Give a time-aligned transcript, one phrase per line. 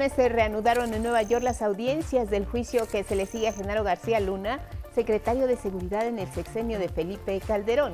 [0.00, 3.52] Lunes se reanudaron en Nueva York las audiencias del juicio que se le sigue a
[3.52, 4.58] Genaro García Luna,
[4.94, 7.92] secretario de Seguridad en el sexenio de Felipe Calderón.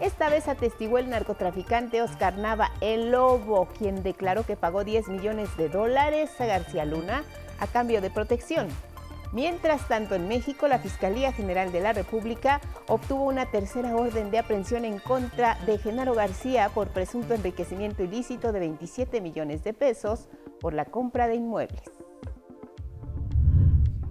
[0.00, 5.56] Esta vez atestiguó el narcotraficante Oscar Nava El Lobo, quien declaró que pagó 10 millones
[5.56, 7.22] de dólares a García Luna
[7.60, 8.66] a cambio de protección.
[9.30, 14.40] Mientras tanto, en México, la Fiscalía General de la República obtuvo una tercera orden de
[14.40, 20.28] aprehensión en contra de Genaro García por presunto enriquecimiento ilícito de 27 millones de pesos
[20.64, 21.82] por la compra de inmuebles.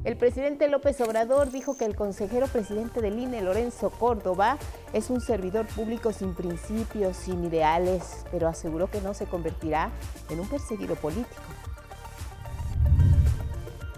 [0.03, 4.59] El presidente López Obrador dijo que el consejero presidente del INE, Lorenzo Córdoba,
[4.93, 9.89] es un servidor público sin principios, sin ideales, pero aseguró que no se convertirá
[10.29, 11.41] en un perseguido político.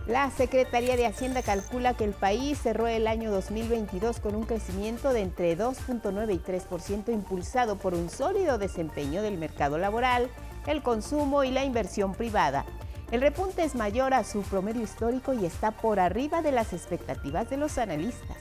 [0.08, 5.12] La Secretaría de Hacienda calcula que el país cerró el año 2022 con un crecimiento
[5.12, 10.30] de entre 2.9 y 3% impulsado por un sólido desempeño del mercado laboral,
[10.68, 12.66] el consumo y la inversión privada.
[13.12, 17.50] El repunte es mayor a su promedio histórico y está por arriba de las expectativas
[17.50, 18.38] de los analistas.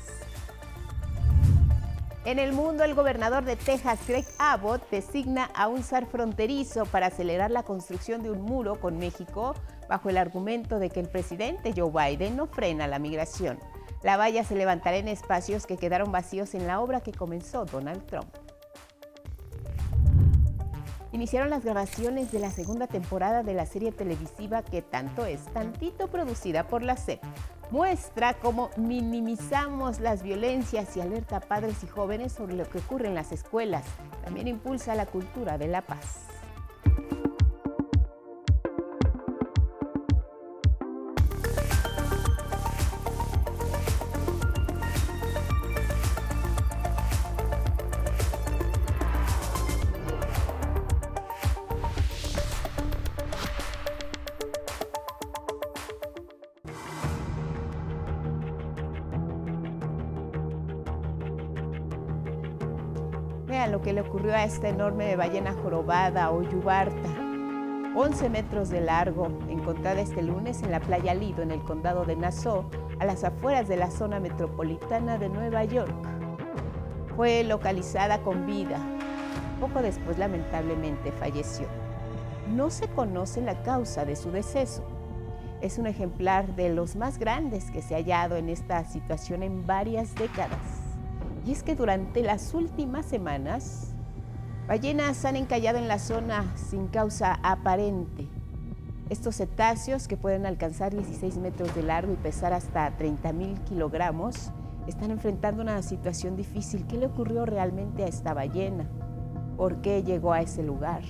[2.25, 7.09] En el mundo, el gobernador de Texas, Greg Abbott, designa a un zar fronterizo para
[7.09, 9.55] acelerar la construcción de un muro con México
[9.91, 13.59] bajo el argumento de que el presidente Joe Biden no frena la migración.
[14.03, 18.07] La valla se levantará en espacios que quedaron vacíos en la obra que comenzó Donald
[18.07, 18.44] Trump.
[21.15, 26.09] Iniciaron las grabaciones de la segunda temporada de la serie televisiva que tanto es, tantito
[26.09, 27.23] producida por la SEP
[27.71, 33.07] muestra cómo minimizamos las violencias y alerta a padres y jóvenes sobre lo que ocurre
[33.07, 33.85] en las escuelas.
[34.25, 36.25] También impulsa la cultura de la paz.
[64.43, 67.09] Esta enorme ballena jorobada o yubarta.
[67.95, 72.17] 11 metros de largo, encontrada este lunes en la playa Lido, en el condado de
[72.17, 72.69] Nassau,
[72.99, 75.95] a las afueras de la zona metropolitana de Nueva York.
[77.15, 78.81] Fue localizada con vida.
[79.61, 81.69] Poco después, lamentablemente, falleció.
[82.53, 84.83] No se conoce la causa de su deceso.
[85.61, 89.65] Es un ejemplar de los más grandes que se ha hallado en esta situación en
[89.65, 90.59] varias décadas.
[91.47, 93.94] Y es que durante las últimas semanas,
[94.67, 98.27] ballenas han encallado en la zona sin causa aparente.
[99.11, 104.51] Estos cetáceos, que pueden alcanzar 16 metros de largo y pesar hasta 30 mil kilogramos,
[104.87, 106.87] están enfrentando una situación difícil.
[106.87, 108.89] ¿Qué le ocurrió realmente a esta ballena?
[109.57, 111.03] ¿Por qué llegó a ese lugar?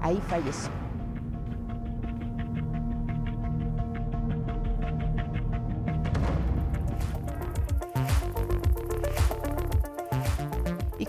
[0.00, 0.83] Ahí falleció.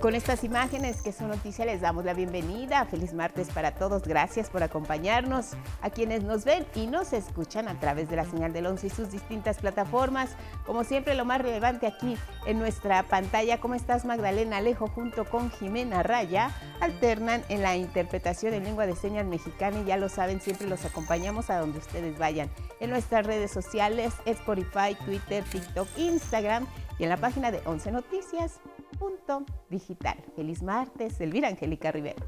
[0.06, 2.86] Con estas imágenes que son noticias les damos la bienvenida.
[2.86, 4.04] Feliz martes para todos.
[4.04, 5.54] Gracias por acompañarnos.
[5.82, 8.90] A quienes nos ven y nos escuchan a través de la señal del 11 y
[8.92, 10.30] sus distintas plataformas.
[10.68, 13.60] Como siempre, lo más relevante aquí en nuestra pantalla.
[13.60, 14.86] ¿Cómo estás, Magdalena Alejo?
[14.86, 16.52] Junto con Jimena Raya,
[16.82, 19.80] alternan en la interpretación en lengua de señas mexicana.
[19.80, 22.52] Y ya lo saben, siempre los acompañamos a donde ustedes vayan.
[22.80, 26.68] En nuestras redes sociales, Spotify, Twitter, TikTok, Instagram
[27.00, 28.60] y en la página de 11 Noticias
[29.70, 30.18] digital.
[30.36, 32.26] Feliz martes, Elvira Angélica Rivera.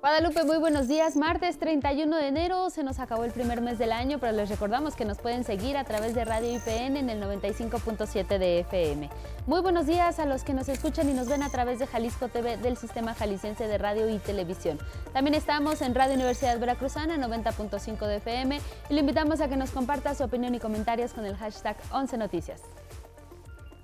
[0.00, 1.16] Guadalupe, muy buenos días.
[1.16, 4.94] Martes 31 de enero, se nos acabó el primer mes del año, pero les recordamos
[4.94, 9.10] que nos pueden seguir a través de Radio IPN en el 95.7 de FM.
[9.48, 12.28] Muy buenos días a los que nos escuchan y nos ven a través de Jalisco
[12.28, 14.78] TV del Sistema Jalisciense de Radio y Televisión.
[15.12, 19.72] También estamos en Radio Universidad Veracruzana 90.5 de FM y le invitamos a que nos
[19.72, 22.62] comparta su opinión y comentarios con el hashtag 11 Noticias.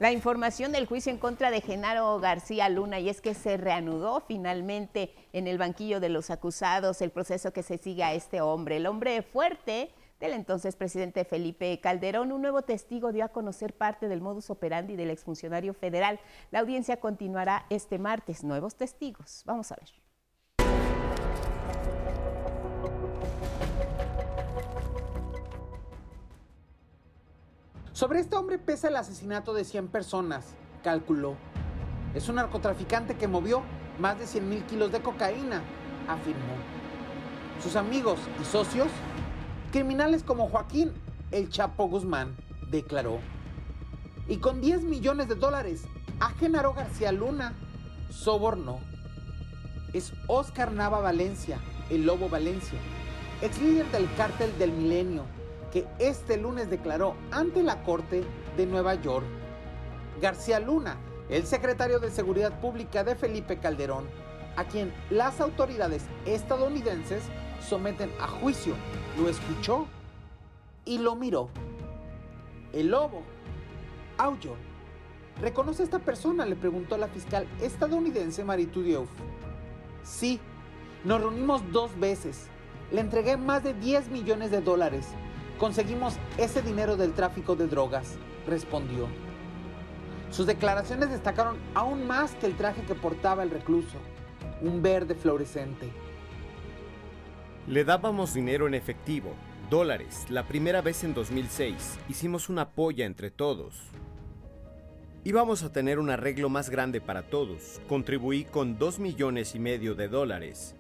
[0.00, 4.20] La información del juicio en contra de Genaro García Luna y es que se reanudó
[4.26, 8.78] finalmente en el banquillo de los acusados el proceso que se sigue a este hombre.
[8.78, 14.08] El hombre fuerte del entonces presidente Felipe Calderón, un nuevo testigo dio a conocer parte
[14.08, 16.18] del modus operandi del exfuncionario federal.
[16.50, 18.42] La audiencia continuará este martes.
[18.42, 19.42] Nuevos testigos.
[19.46, 20.03] Vamos a ver.
[27.94, 31.36] Sobre este hombre pesa el asesinato de 100 personas, calculó.
[32.12, 33.62] Es un narcotraficante que movió
[34.00, 35.62] más de 100 mil kilos de cocaína,
[36.08, 36.56] afirmó.
[37.62, 38.88] Sus amigos y socios,
[39.70, 40.92] criminales como Joaquín
[41.30, 42.34] El Chapo Guzmán,
[42.68, 43.20] declaró.
[44.26, 45.84] Y con 10 millones de dólares
[46.18, 47.54] a Genaro García Luna,
[48.10, 48.80] sobornó.
[49.92, 52.80] Es Oscar Nava Valencia, el Lobo Valencia,
[53.40, 55.26] ex líder del cártel del milenio,
[55.74, 58.22] que este lunes declaró ante la Corte
[58.56, 59.26] de Nueva York.
[60.22, 60.96] García Luna,
[61.28, 64.06] el secretario de Seguridad Pública de Felipe Calderón,
[64.54, 67.24] a quien las autoridades estadounidenses
[67.60, 68.74] someten a juicio,
[69.18, 69.88] lo escuchó
[70.84, 71.48] y lo miró.
[72.72, 73.22] El lobo
[74.16, 74.54] aulló.
[75.40, 76.46] ¿Reconoce a esta persona?
[76.46, 79.08] le preguntó la fiscal estadounidense Maritu Diouf.
[80.04, 80.38] Sí,
[81.02, 82.46] nos reunimos dos veces.
[82.92, 85.08] Le entregué más de 10 millones de dólares.
[85.58, 88.16] Conseguimos ese dinero del tráfico de drogas,
[88.46, 89.06] respondió.
[90.30, 93.98] Sus declaraciones destacaron aún más que el traje que portaba el recluso,
[94.62, 95.88] un verde fluorescente.
[97.68, 99.32] Le dábamos dinero en efectivo,
[99.70, 101.98] dólares, la primera vez en 2006.
[102.08, 103.74] Hicimos una polla entre todos.
[105.22, 107.80] Íbamos a tener un arreglo más grande para todos.
[107.88, 110.74] Contribuí con dos millones y medio de dólares.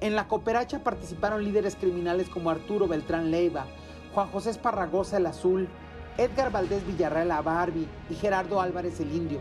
[0.00, 3.66] En la cooperacha participaron líderes criminales como Arturo Beltrán Leiva,
[4.14, 5.68] Juan José Esparragosa el Azul,
[6.16, 9.40] Edgar Valdés Villarreal la Barbie y Gerardo Álvarez el Indio.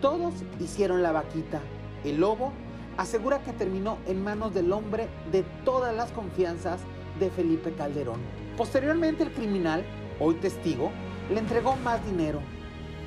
[0.00, 1.60] Todos hicieron la vaquita.
[2.04, 2.52] El lobo
[2.96, 6.80] asegura que terminó en manos del hombre de todas las confianzas
[7.20, 8.20] de Felipe Calderón.
[8.56, 9.84] Posteriormente el criminal,
[10.20, 10.90] hoy testigo,
[11.30, 12.40] le entregó más dinero,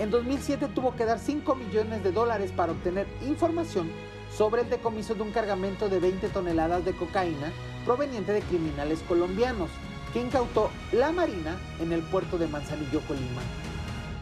[0.01, 3.91] en 2007 tuvo que dar 5 millones de dólares para obtener información
[4.35, 7.51] sobre el decomiso de un cargamento de 20 toneladas de cocaína
[7.85, 9.69] proveniente de criminales colombianos
[10.13, 13.41] que incautó la Marina en el puerto de Manzanillo, Colima.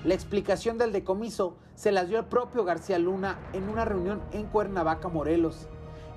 [0.03, 4.45] La explicación del decomiso se las dio el propio García Luna en una reunión en
[4.45, 5.67] Cuernavaca, Morelos,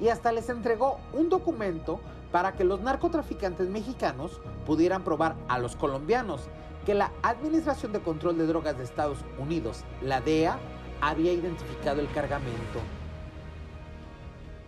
[0.00, 2.00] y hasta les entregó un documento
[2.30, 6.48] para que los narcotraficantes mexicanos pudieran probar a los colombianos
[6.86, 10.58] que la Administración de Control de Drogas de Estados Unidos, la DEA,
[11.00, 12.80] había identificado el cargamento.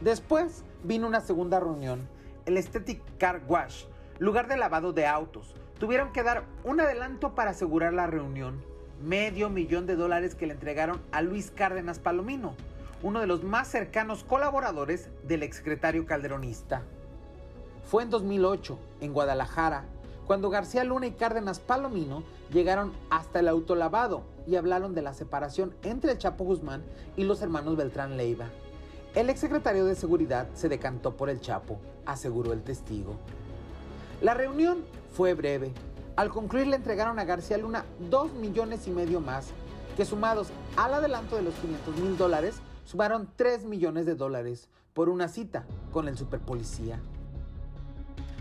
[0.04, 2.06] Después vino una segunda reunión,
[2.44, 3.84] el Aesthetic Car Wash,
[4.18, 5.54] lugar de lavado de autos.
[5.80, 8.62] Tuvieron que dar un adelanto para asegurar la reunión,
[9.02, 12.54] medio millón de dólares que le entregaron a Luis Cárdenas Palomino,
[13.02, 16.82] uno de los más cercanos colaboradores del exsecretario calderonista.
[17.90, 19.86] Fue en 2008, en Guadalajara,
[20.26, 25.74] cuando García Luna y Cárdenas Palomino llegaron hasta el autolavado y hablaron de la separación
[25.82, 26.82] entre el Chapo Guzmán
[27.16, 28.50] y los hermanos Beltrán Leiva.
[29.14, 33.14] El exsecretario de Seguridad se decantó por el Chapo, aseguró el testigo.
[34.20, 34.78] La reunión
[35.12, 35.72] fue breve.
[36.16, 39.50] Al concluir le entregaron a García Luna dos millones y medio más,
[39.96, 45.08] que sumados al adelanto de los 500 mil dólares, sumaron 3 millones de dólares por
[45.08, 46.98] una cita con el superpolicía.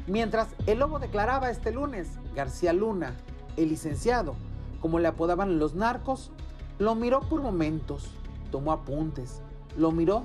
[0.08, 3.14] Mientras el lobo declaraba este lunes, García Luna,
[3.58, 4.34] el licenciado,
[4.82, 6.32] como le apodaban los narcos,
[6.80, 8.10] lo miró por momentos,
[8.52, 9.44] tomó apuntes,
[9.78, 10.24] lo miró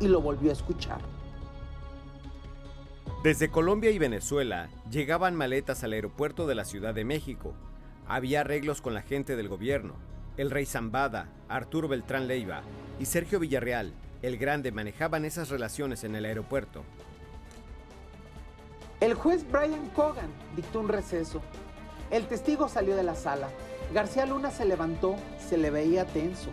[0.00, 1.00] y lo volvió a escuchar.
[3.22, 7.54] Desde Colombia y Venezuela llegaban maletas al aeropuerto de la Ciudad de México.
[8.06, 9.94] Había arreglos con la gente del gobierno.
[10.36, 12.62] El rey Zambada, Arturo Beltrán Leiva
[13.00, 16.84] y Sergio Villarreal, el Grande, manejaban esas relaciones en el aeropuerto.
[19.00, 21.42] El juez Brian Cogan dictó un receso.
[22.10, 23.48] El testigo salió de la sala.
[23.92, 26.48] García Luna se levantó, se le veía tenso.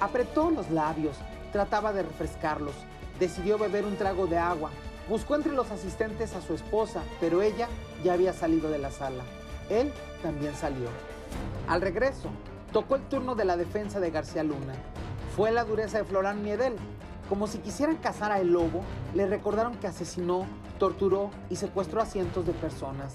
[0.00, 1.16] Apretó los labios,
[1.52, 2.74] trataba de refrescarlos.
[3.20, 4.70] Decidió beber un trago de agua.
[5.08, 7.68] Buscó entre los asistentes a su esposa, pero ella
[8.02, 9.22] ya había salido de la sala.
[9.68, 9.92] Él
[10.22, 10.88] también salió.
[11.68, 12.28] Al regreso,
[12.72, 14.74] tocó el turno de la defensa de García Luna.
[15.36, 16.76] Fue la dureza de Florán Miedel,
[17.28, 18.82] como si quisieran cazar a el lobo,
[19.14, 20.44] le recordaron que asesinó,
[20.78, 23.14] torturó y secuestró a cientos de personas.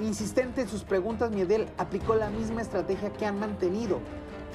[0.00, 4.00] Insistente en sus preguntas, Miedel aplicó la misma estrategia que han mantenido,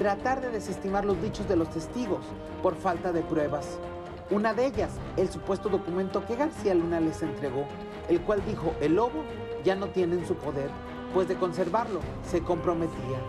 [0.02, 2.24] tratar de desestimar los dichos de los testigos
[2.60, 3.78] por falta de pruebas.
[4.32, 7.66] Una de ellas, el supuesto documento que García Luna les entregó,
[8.08, 9.22] el cual dijo el lobo
[9.62, 10.70] ya no tiene en su poder,
[11.14, 13.20] pues de conservarlo se comprometía.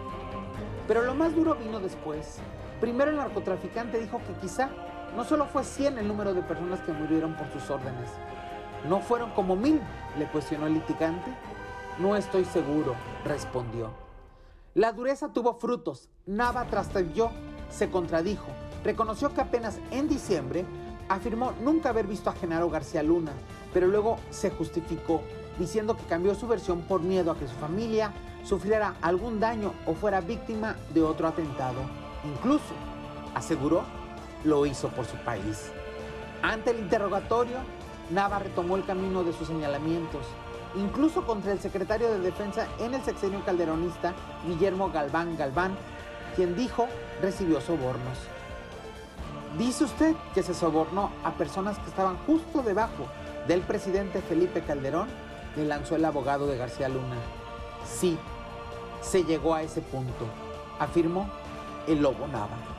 [0.88, 2.40] Pero lo más duro vino después.
[2.82, 4.70] Primero el narcotraficante dijo que quizá
[5.16, 8.10] no solo fue 100 el número de personas que murieron por sus órdenes.
[8.90, 9.80] ¿No fueron como mil?
[10.18, 11.32] le cuestionó el litigante.
[12.00, 14.03] No estoy seguro, respondió.
[14.76, 16.10] La dureza tuvo frutos.
[16.26, 17.30] Nava trastabilló,
[17.70, 18.48] se contradijo.
[18.84, 20.66] Reconoció que apenas en diciembre
[21.10, 23.34] afirmó nunca haber visto a Genaro García Luna,
[23.72, 25.22] pero luego se justificó,
[25.60, 28.14] diciendo que cambió su versión por miedo a que su familia
[28.44, 31.82] sufriera algún daño o fuera víctima de otro atentado.
[32.24, 32.74] Incluso,
[33.36, 33.84] aseguró,
[34.44, 35.72] lo hizo por su país.
[36.42, 37.58] Ante el interrogatorio,
[38.10, 40.26] Nava retomó el camino de sus señalamientos,
[40.76, 44.14] incluso contra el secretario de Defensa en el sexenio calderonista,
[44.46, 45.76] Guillermo Galván Galván,
[46.36, 46.88] quien dijo
[47.22, 48.18] recibió sobornos.
[49.58, 53.06] Dice usted que se sobornó a personas que estaban justo debajo
[53.48, 55.08] del presidente Felipe Calderón,
[55.56, 57.18] le lanzó el abogado de García Luna.
[57.86, 58.18] Sí,
[59.02, 60.26] se llegó a ese punto,
[60.80, 61.30] afirmó
[61.88, 62.74] el lobo Nava.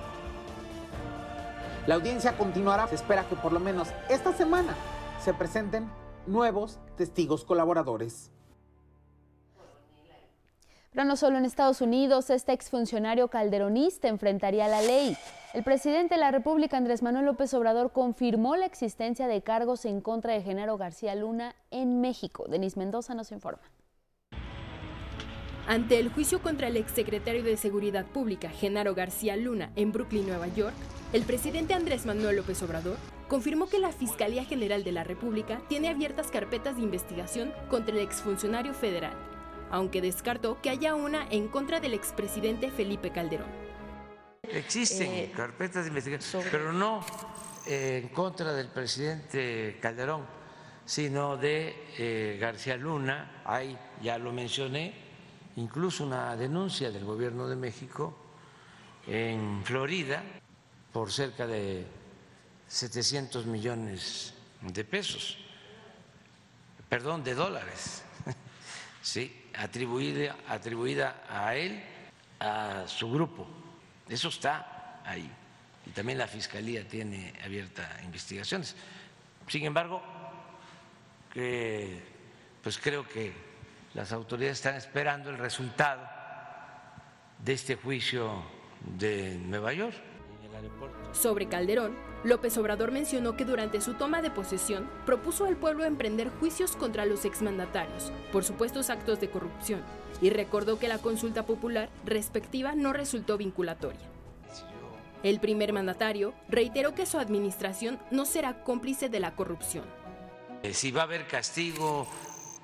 [1.87, 2.89] La audiencia continuará.
[2.89, 4.75] Se espera que por lo menos esta semana
[5.23, 5.89] se presenten
[6.27, 8.31] nuevos testigos colaboradores.
[10.93, 15.17] Pero no solo en Estados Unidos, este exfuncionario calderonista enfrentaría la ley.
[15.53, 20.01] El presidente de la República, Andrés Manuel López Obrador, confirmó la existencia de cargos en
[20.01, 22.45] contra de Genaro García Luna en México.
[22.49, 23.63] Denis Mendoza nos informa.
[25.67, 30.47] Ante el juicio contra el exsecretario de Seguridad Pública, Genaro García Luna, en Brooklyn, Nueva
[30.49, 30.75] York,
[31.15, 35.89] el presidente Andrés Manuel López Obrador confirmó que la Fiscalía General de la República tiene
[35.89, 39.17] abiertas carpetas de investigación contra el exfuncionario federal
[39.71, 43.49] aunque descartó que haya una en contra del expresidente Felipe Calderón.
[44.43, 47.05] Existen eh, carpetas de investigación, pero no
[47.67, 50.27] eh, en contra del presidente Calderón,
[50.85, 53.43] sino de eh, García Luna.
[53.45, 54.95] Hay, ya lo mencioné,
[55.57, 58.17] incluso una denuncia del gobierno de México
[59.09, 60.23] en Florida
[60.95, 61.85] por cerca de
[62.69, 64.33] 700 millones
[64.63, 65.37] de pesos,
[66.89, 68.03] perdón, de dólares.
[69.03, 71.85] Sí, atribuida, atribuida a él,
[72.41, 73.47] a su grupo.
[74.09, 75.31] Eso está ahí.
[75.85, 78.75] Y también la Fiscalía tiene abierta investigaciones.
[79.47, 80.01] Sin embargo,
[81.35, 83.35] pues creo que
[83.93, 86.09] las autoridades están esperando el resultado
[87.41, 88.43] de este juicio
[88.81, 90.14] de Nueva York.
[91.13, 91.95] Sobre Calderón,
[92.25, 97.07] López Obrador mencionó que durante su toma de posesión propuso al pueblo emprender juicios contra
[97.07, 99.83] los exmandatarios por supuestos actos de corrupción
[100.21, 104.01] y recordó que la consulta popular respectiva no resultó vinculatoria.
[105.23, 109.85] El primer mandatario reiteró que su administración no será cómplice de la corrupción.
[110.63, 112.07] Eh, si va a haber castigo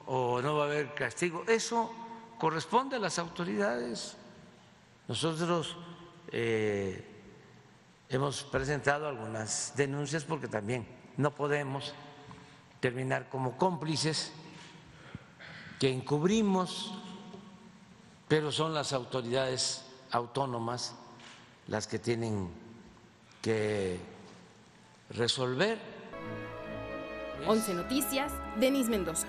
[0.07, 1.91] o no va a haber castigo, eso
[2.39, 4.17] corresponde a las autoridades.
[5.09, 5.77] Nosotros
[6.33, 7.10] eh,
[8.11, 10.87] hemos presentado algunas denuncias porque también
[11.17, 11.95] no podemos
[12.81, 14.33] terminar como cómplices
[15.79, 16.93] que encubrimos,
[18.29, 20.95] pero son las autoridades autónomas
[21.69, 22.51] las que tienen
[23.41, 23.99] que
[25.11, 25.79] resolver.
[27.47, 29.27] 11 Noticias, Denis Mendoza.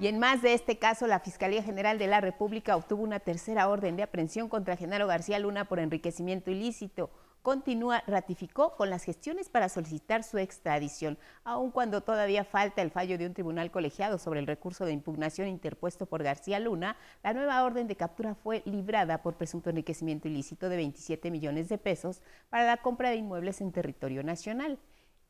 [0.00, 3.68] Y en más de este caso, la Fiscalía General de la República obtuvo una tercera
[3.68, 7.10] orden de aprehensión contra Genaro García Luna por enriquecimiento ilícito.
[7.42, 13.18] Continúa, ratificó con las gestiones para solicitar su extradición, aun cuando todavía falta el fallo
[13.18, 16.96] de un tribunal colegiado sobre el recurso de impugnación interpuesto por García Luna.
[17.24, 21.78] La nueva orden de captura fue librada por presunto enriquecimiento ilícito de 27 millones de
[21.78, 24.78] pesos para la compra de inmuebles en territorio nacional.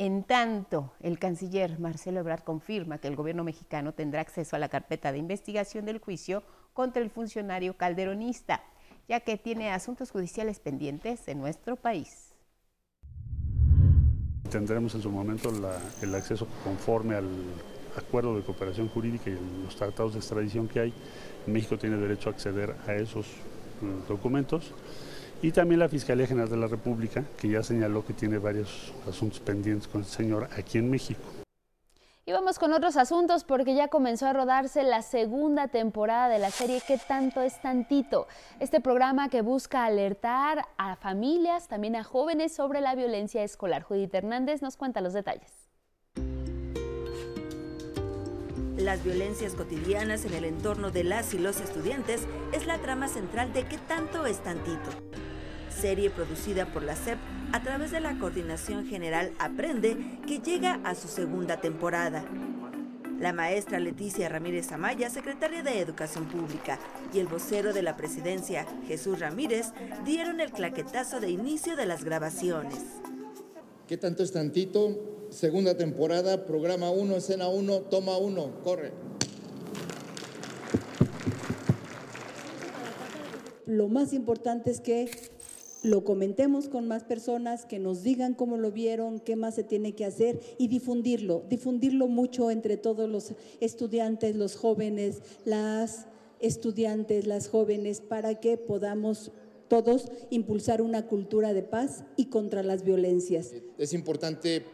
[0.01, 4.69] En tanto, el canciller Marcelo Ebrard confirma que el gobierno mexicano tendrá acceso a la
[4.69, 8.63] carpeta de investigación del juicio contra el funcionario calderonista,
[9.09, 12.33] ya que tiene asuntos judiciales pendientes en nuestro país.
[14.49, 15.51] Tendremos en su momento
[16.01, 17.29] el acceso conforme al
[17.97, 20.95] acuerdo de cooperación jurídica y los tratados de extradición que hay.
[21.49, 23.27] México tiene derecho a acceder a esos
[23.81, 24.73] mm, documentos
[25.41, 29.41] y también la Fiscalía General de la República, que ya señaló que tiene varios asuntos
[29.41, 31.23] pendientes con el señor aquí en México.
[32.27, 36.51] Y vamos con otros asuntos porque ya comenzó a rodarse la segunda temporada de la
[36.51, 38.27] serie ¿Qué tanto es tantito?
[38.61, 43.83] Este programa que busca alertar a familias, también a jóvenes sobre la violencia escolar.
[43.83, 45.71] Judith Hernández nos cuenta los detalles.
[48.77, 53.55] Las violencias cotidianas en el entorno de las y los estudiantes es la trama central
[53.55, 54.91] de ¿Qué tanto es tantito?
[55.81, 57.19] Serie producida por la SEP
[57.53, 62.25] a través de la Coordinación General Aprende, que llega a su segunda temporada.
[63.21, 66.79] La maestra Leticia Ramírez Amaya, secretaria de Educación Pública,
[67.13, 69.73] y el vocero de la presidencia, Jesús Ramírez,
[70.05, 72.79] dieron el claquetazo de inicio de las grabaciones.
[73.87, 75.27] ¿Qué tanto es tantito?
[75.31, 78.93] Segunda temporada, programa 1, escena 1, toma 1, corre.
[83.67, 85.11] Lo más importante es que
[85.83, 89.95] lo comentemos con más personas, que nos digan cómo lo vieron, qué más se tiene
[89.95, 96.07] que hacer y difundirlo, difundirlo mucho entre todos los estudiantes, los jóvenes, las
[96.41, 99.33] estudiantes, las jóvenes, para que podamos
[99.69, 103.53] todos impulsar una cultura de paz y contra las violencias.
[103.77, 104.65] Es importante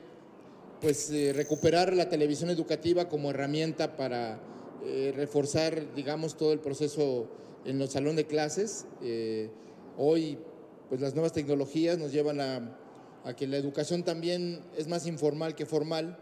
[0.80, 4.40] pues eh, recuperar la televisión educativa como herramienta para
[4.84, 7.26] eh, reforzar, digamos, todo el proceso
[7.64, 8.86] en los salones de clases.
[9.02, 9.48] Eh,
[9.96, 10.38] hoy
[10.88, 12.76] pues las nuevas tecnologías nos llevan a,
[13.24, 16.18] a que la educación también es más informal que formal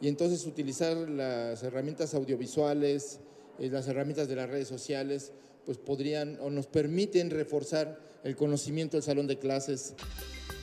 [0.00, 3.20] y entonces utilizar las herramientas audiovisuales,
[3.58, 5.32] eh, las herramientas de las redes sociales,
[5.64, 9.94] pues podrían o nos permiten reforzar el conocimiento del salón de clases.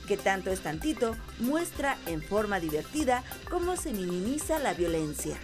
[0.06, 5.36] Que tanto es tantito muestra en forma divertida cómo se minimiza la violencia.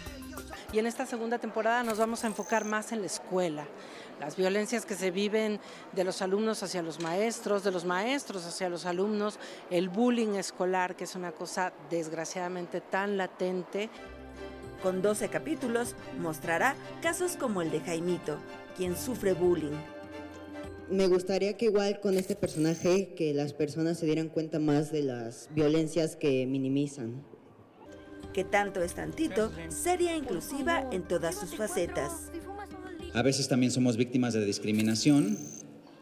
[0.73, 3.67] Y en esta segunda temporada nos vamos a enfocar más en la escuela,
[4.21, 5.59] las violencias que se viven
[5.93, 9.39] de los alumnos hacia los maestros, de los maestros hacia los alumnos,
[9.71, 13.89] el bullying escolar, que es una cosa desgraciadamente tan latente.
[14.83, 18.39] Con 12 capítulos mostrará casos como el de Jaimito,
[18.77, 19.77] quien sufre bullying.
[20.91, 25.03] Me gustaría que igual con este personaje que las personas se dieran cuenta más de
[25.03, 27.23] las violencias que minimizan.
[28.33, 32.31] Que tanto es tantito, seria inclusiva en todas sus facetas.
[33.13, 35.37] A veces también somos víctimas de discriminación,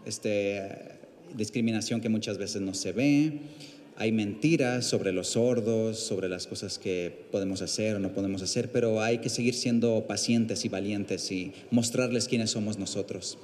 [0.04, 0.98] este,
[1.34, 3.40] discriminación que muchas veces no se ve.
[3.96, 8.70] Hay mentiras sobre los sordos, sobre las cosas que podemos hacer o no podemos hacer,
[8.70, 13.38] pero hay que seguir siendo pacientes y valientes y mostrarles quiénes somos nosotros.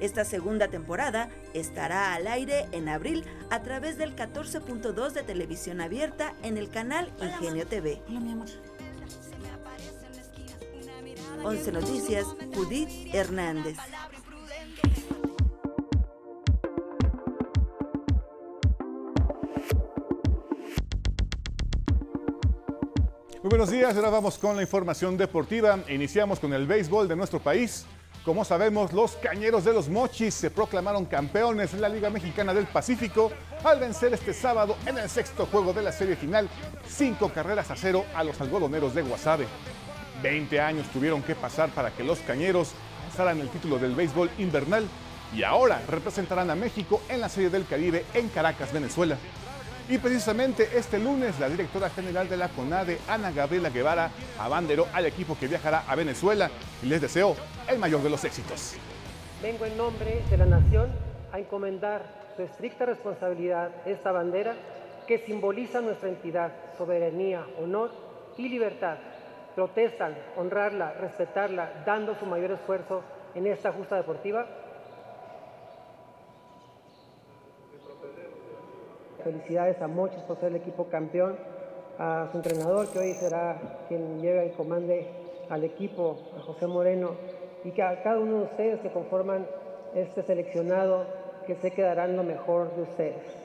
[0.00, 6.34] Esta segunda temporada estará al aire en abril a través del 14.2 de televisión abierta
[6.42, 8.00] en el canal Ingenio TV.
[8.08, 8.48] Hola, mi amor.
[11.42, 13.76] 11 Noticias, Judith Hernández.
[23.42, 25.78] Muy buenos días, ahora vamos con la información deportiva.
[25.88, 27.86] Iniciamos con el béisbol de nuestro país.
[28.24, 32.66] Como sabemos, los Cañeros de los Mochis se proclamaron campeones en la Liga Mexicana del
[32.66, 33.32] Pacífico
[33.64, 36.50] al vencer este sábado en el sexto juego de la serie final,
[36.86, 39.46] cinco carreras a cero a los algodoneros de Guasave.
[40.22, 42.72] 20 años tuvieron que pasar para que los Cañeros
[43.06, 44.86] alzaran el título del béisbol invernal
[45.34, 49.16] y ahora representarán a México en la Serie del Caribe en Caracas, Venezuela.
[49.88, 55.06] Y precisamente este lunes la directora general de la CONADE, Ana Gabriela Guevara, abanderó al
[55.06, 56.50] equipo que viajará a Venezuela
[56.82, 57.34] y les deseo
[57.68, 58.74] el mayor de los éxitos.
[59.42, 60.90] Vengo en nombre de la nación
[61.32, 62.04] a encomendar
[62.36, 64.54] su estricta responsabilidad esta bandera
[65.08, 67.90] que simboliza nuestra entidad, soberanía, honor
[68.38, 68.98] y libertad
[69.54, 73.02] protestan honrarla, respetarla, dando su mayor esfuerzo
[73.34, 74.46] en esta justa deportiva?
[79.22, 81.36] Felicidades a Mochis por ser el equipo campeón,
[81.98, 83.58] a su entrenador que hoy será
[83.88, 85.08] quien lleve y comande
[85.50, 87.10] al equipo, a José Moreno,
[87.64, 89.46] y que a cada uno de ustedes que conforman
[89.94, 91.04] este seleccionado,
[91.46, 93.39] que se quedarán lo mejor de ustedes.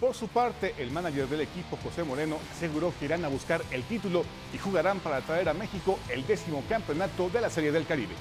[0.00, 3.82] Por su parte, el manager del equipo, José Moreno, aseguró que irán a buscar el
[3.82, 8.14] título y jugarán para traer a México el décimo campeonato de la Serie del Caribe.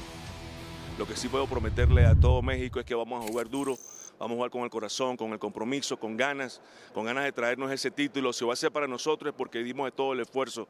[0.98, 3.78] Lo que sí puedo prometerle a todo México es que vamos a jugar duro,
[4.18, 6.62] vamos a jugar con el corazón, con el compromiso, con ganas,
[6.96, 8.34] con ganas de traernos ese título.
[8.34, 10.68] Si va a ser para nosotros es porque dimos de todo el esfuerzo.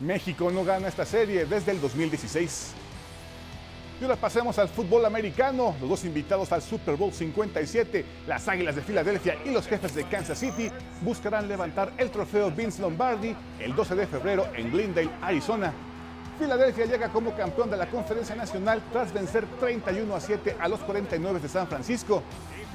[0.00, 2.74] México no gana esta serie desde el 2016.
[4.00, 5.74] Y ahora pasemos al fútbol americano.
[5.80, 10.04] Los dos invitados al Super Bowl 57, las Águilas de Filadelfia y los jefes de
[10.04, 15.72] Kansas City, buscarán levantar el trofeo Vince Lombardi el 12 de febrero en Glendale, Arizona.
[16.38, 20.78] Filadelfia llega como campeón de la Conferencia Nacional tras vencer 31 a 7 a los
[20.80, 22.22] 49 de San Francisco.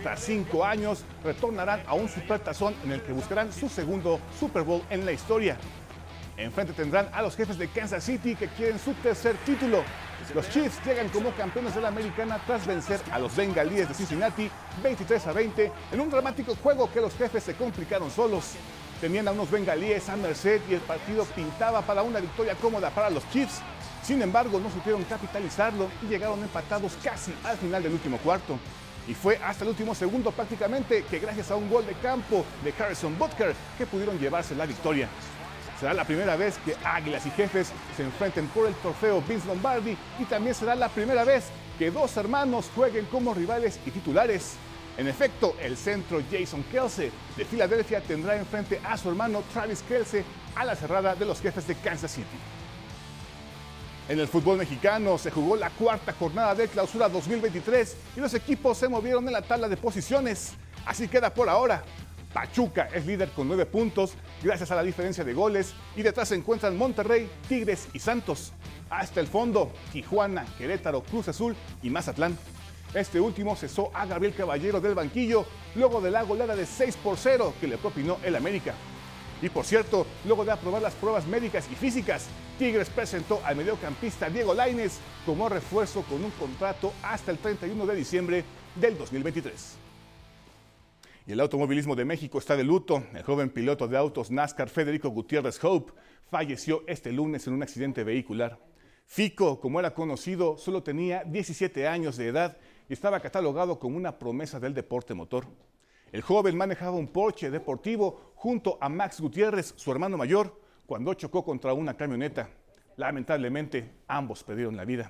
[0.02, 4.82] Tras cinco años, retornarán a un supertazón en el que buscarán su segundo Super Bowl
[4.90, 5.58] en la historia.
[6.36, 9.84] Enfrente tendrán a los jefes de Kansas City que quieren su tercer título.
[10.34, 14.50] Los Chiefs llegan como campeones de la americana tras vencer a los bengalíes de Cincinnati
[14.82, 18.54] 23 a 20 en un dramático juego que los jefes se complicaron solos.
[19.00, 23.12] Tenían a unos bengalíes a merced y el partido pintaba para una victoria cómoda para
[23.12, 23.62] los Chiefs.
[24.02, 28.58] Sin embargo, no supieron capitalizarlo y llegaron empatados casi al final del último cuarto.
[29.08, 32.74] Y fue hasta el último segundo prácticamente que gracias a un gol de campo de
[32.78, 35.10] Harrison Butker que pudieron llevarse la victoria.
[35.84, 39.98] Será la primera vez que Águilas y Jefes se enfrenten por el trofeo Vince Lombardi
[40.18, 44.54] y también será la primera vez que dos hermanos jueguen como rivales y titulares.
[44.96, 50.24] En efecto, el centro Jason Kelsey de Filadelfia tendrá enfrente a su hermano Travis Kelsey
[50.56, 52.38] a la cerrada de los jefes de Kansas City.
[54.08, 58.78] En el fútbol mexicano se jugó la cuarta jornada de clausura 2023 y los equipos
[58.78, 60.54] se movieron en la tabla de posiciones.
[60.86, 61.84] Así queda por ahora.
[62.34, 66.36] Pachuca es líder con nueve puntos gracias a la diferencia de goles y detrás se
[66.36, 68.52] encuentran Monterrey, Tigres y Santos.
[68.90, 72.38] Hasta el fondo, Tijuana, Querétaro, Cruz Azul y Mazatlán.
[72.94, 77.18] Este último cesó a Gabriel Caballero del banquillo luego de la goleada de 6 por
[77.18, 78.74] 0 que le propinó el América.
[79.42, 84.30] Y por cierto, luego de aprobar las pruebas médicas y físicas, Tigres presentó al mediocampista
[84.30, 89.83] Diego Laines como refuerzo con un contrato hasta el 31 de diciembre del 2023.
[91.26, 93.02] Y el automovilismo de México está de luto.
[93.14, 95.94] El joven piloto de autos NASCAR Federico Gutiérrez Hope
[96.30, 98.60] falleció este lunes en un accidente vehicular.
[99.06, 102.58] Fico, como era conocido, solo tenía 17 años de edad
[102.90, 105.48] y estaba catalogado como una promesa del deporte motor.
[106.12, 111.46] El joven manejaba un Porsche deportivo junto a Max Gutiérrez, su hermano mayor, cuando chocó
[111.46, 112.50] contra una camioneta.
[112.98, 115.10] Lamentablemente, ambos perdieron la vida.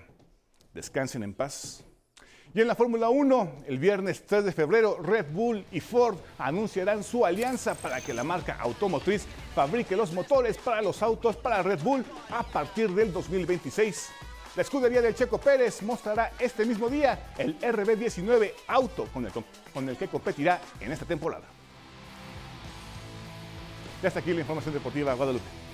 [0.73, 1.83] Descansen en paz.
[2.55, 7.03] Y en la Fórmula 1, el viernes 3 de febrero, Red Bull y Ford anunciarán
[7.03, 11.79] su alianza para que la marca automotriz fabrique los motores para los autos para Red
[11.79, 14.09] Bull a partir del 2026.
[14.55, 19.31] La escudería del Checo Pérez mostrará este mismo día el RB19 auto con el,
[19.73, 21.45] con el que competirá en esta temporada.
[24.03, 25.72] Ya está aquí la información deportiva, Guadalupe.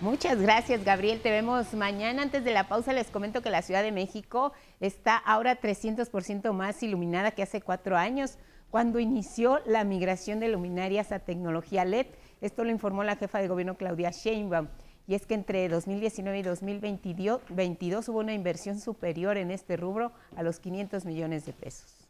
[0.00, 1.20] Muchas gracias, Gabriel.
[1.20, 2.22] Te vemos mañana.
[2.22, 6.82] Antes de la pausa les comento que la Ciudad de México está ahora 300% más
[6.82, 8.38] iluminada que hace cuatro años,
[8.70, 12.06] cuando inició la migración de luminarias a tecnología LED.
[12.40, 14.68] Esto lo informó la jefa de gobierno Claudia Sheinbaum.
[15.06, 20.42] Y es que entre 2019 y 2022 hubo una inversión superior en este rubro a
[20.42, 22.08] los 500 millones de pesos.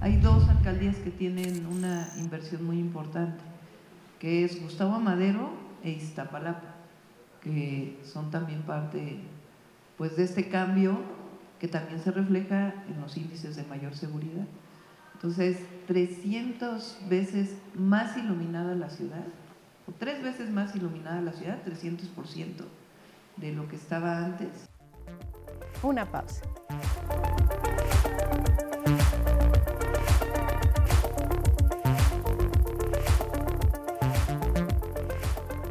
[0.00, 3.44] Hay dos alcaldías que tienen una inversión muy importante,
[4.18, 6.74] que es Gustavo Amadero e Iztapalapa,
[7.42, 9.20] que son también parte
[9.96, 10.98] pues, de este cambio
[11.58, 14.46] que también se refleja en los índices de mayor seguridad.
[15.14, 19.24] Entonces, 300 veces más iluminada la ciudad,
[19.86, 22.64] o tres veces más iluminada la ciudad, 300%
[23.36, 24.68] de lo que estaba antes.
[25.82, 26.42] Una pausa.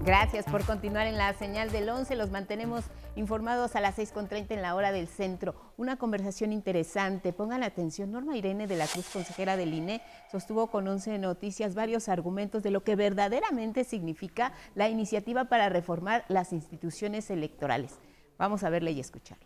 [0.03, 2.15] Gracias por continuar en la señal del 11.
[2.15, 2.85] Los mantenemos
[3.15, 5.53] informados a las 6.30 en la hora del centro.
[5.77, 7.33] Una conversación interesante.
[7.33, 8.11] Pongan atención.
[8.11, 12.71] Norma Irene de la Cruz, consejera del INE, sostuvo con 11 Noticias varios argumentos de
[12.71, 17.99] lo que verdaderamente significa la iniciativa para reformar las instituciones electorales.
[18.39, 19.45] Vamos a verle y escucharla.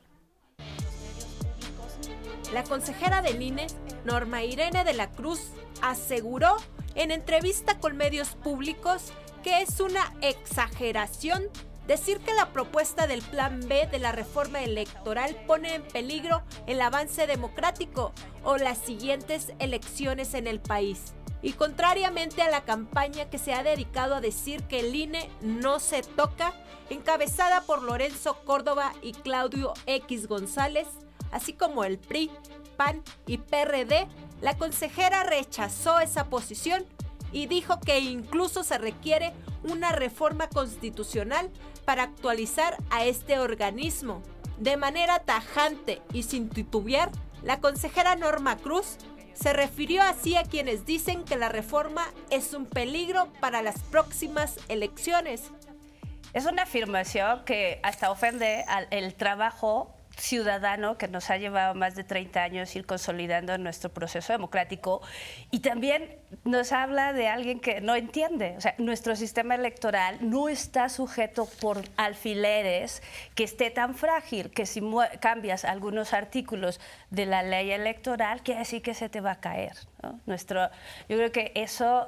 [2.53, 3.67] La consejera del INE,
[4.05, 6.55] Norma Irene de la Cruz, aseguró
[6.95, 9.11] en entrevista con medios públicos
[9.45, 11.43] que es una exageración
[11.85, 16.81] decir que la propuesta del Plan B de la reforma electoral pone en peligro el
[16.81, 18.11] avance democrático
[18.43, 21.13] o las siguientes elecciones en el país.
[21.43, 25.79] Y contrariamente a la campaña que se ha dedicado a decir que el INE no
[25.79, 26.51] se toca,
[26.89, 30.87] encabezada por Lorenzo Córdoba y Claudio X González,
[31.31, 32.31] así como el PRI,
[32.77, 34.07] PAN y PRD,
[34.41, 36.83] la consejera rechazó esa posición
[37.35, 41.51] y dijo que incluso se requiere una reforma constitucional
[41.83, 44.23] para actualizar a este organismo.
[44.57, 47.11] De manera tajante y sin titubear,
[47.43, 48.95] la consejera Norma Cruz
[49.33, 54.57] se refirió así a quienes dicen que la reforma es un peligro para las próximas
[54.69, 55.51] elecciones.
[56.31, 61.95] Es una afirmación que hasta ofende al el trabajo ciudadano que nos ha llevado más
[61.95, 65.01] de 30 años ir consolidando nuestro proceso democrático
[65.51, 70.49] y también nos habla de alguien que no entiende, o sea, nuestro sistema electoral no
[70.49, 73.01] está sujeto por alfileres
[73.35, 74.81] que esté tan frágil que si
[75.19, 79.73] cambias algunos artículos de la ley electoral, quiere decir que se te va a caer.
[80.25, 80.69] Nuestro,
[81.09, 82.07] yo creo que eso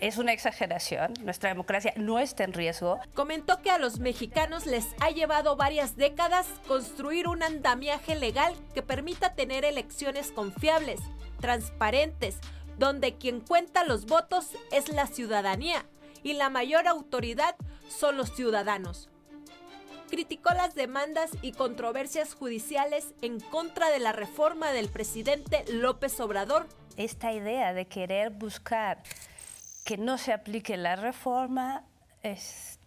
[0.00, 1.14] es una exageración.
[1.22, 2.98] Nuestra democracia no está en riesgo.
[3.14, 8.82] Comentó que a los mexicanos les ha llevado varias décadas construir un andamiaje legal que
[8.82, 11.00] permita tener elecciones confiables,
[11.40, 12.38] transparentes,
[12.78, 15.86] donde quien cuenta los votos es la ciudadanía
[16.22, 17.56] y la mayor autoridad
[17.88, 19.08] son los ciudadanos.
[20.08, 26.66] Criticó las demandas y controversias judiciales en contra de la reforma del presidente López Obrador.
[26.96, 29.02] Esta idea de querer buscar
[29.86, 31.84] que no se aplique la reforma
[32.20, 32.80] es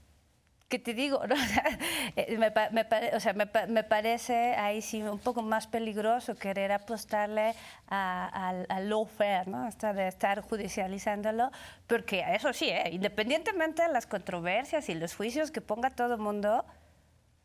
[0.68, 1.22] que te digo,
[2.18, 7.56] eh, me, o sea, me, parece ahí sí un poco más peligroso querer apostarle
[7.88, 9.64] al lawfare, ¿no?
[9.64, 11.52] Hasta de estar judicializándolo,
[11.88, 12.90] porque eso sí, ¿eh?
[12.92, 16.66] independientemente de las controversias y los juicios que ponga todo el mundo,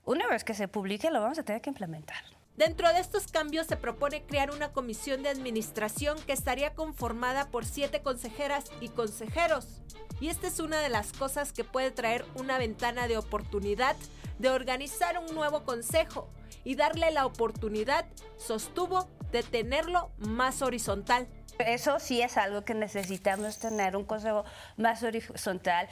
[0.05, 2.34] una vez que se publique lo vamos a tener que implementar.
[2.57, 7.65] Dentro de estos cambios se propone crear una comisión de administración que estaría conformada por
[7.65, 9.81] siete consejeras y consejeros.
[10.21, 13.97] Y esta es una de las cosas que puede traer una ventana de oportunidad
[14.39, 16.31] de organizar un nuevo consejo
[16.63, 21.27] y darle la oportunidad, sostuvo, de tenerlo más horizontal.
[21.59, 24.45] Eso sí es algo que necesitamos tener, un consejo
[24.77, 25.89] más horizontal.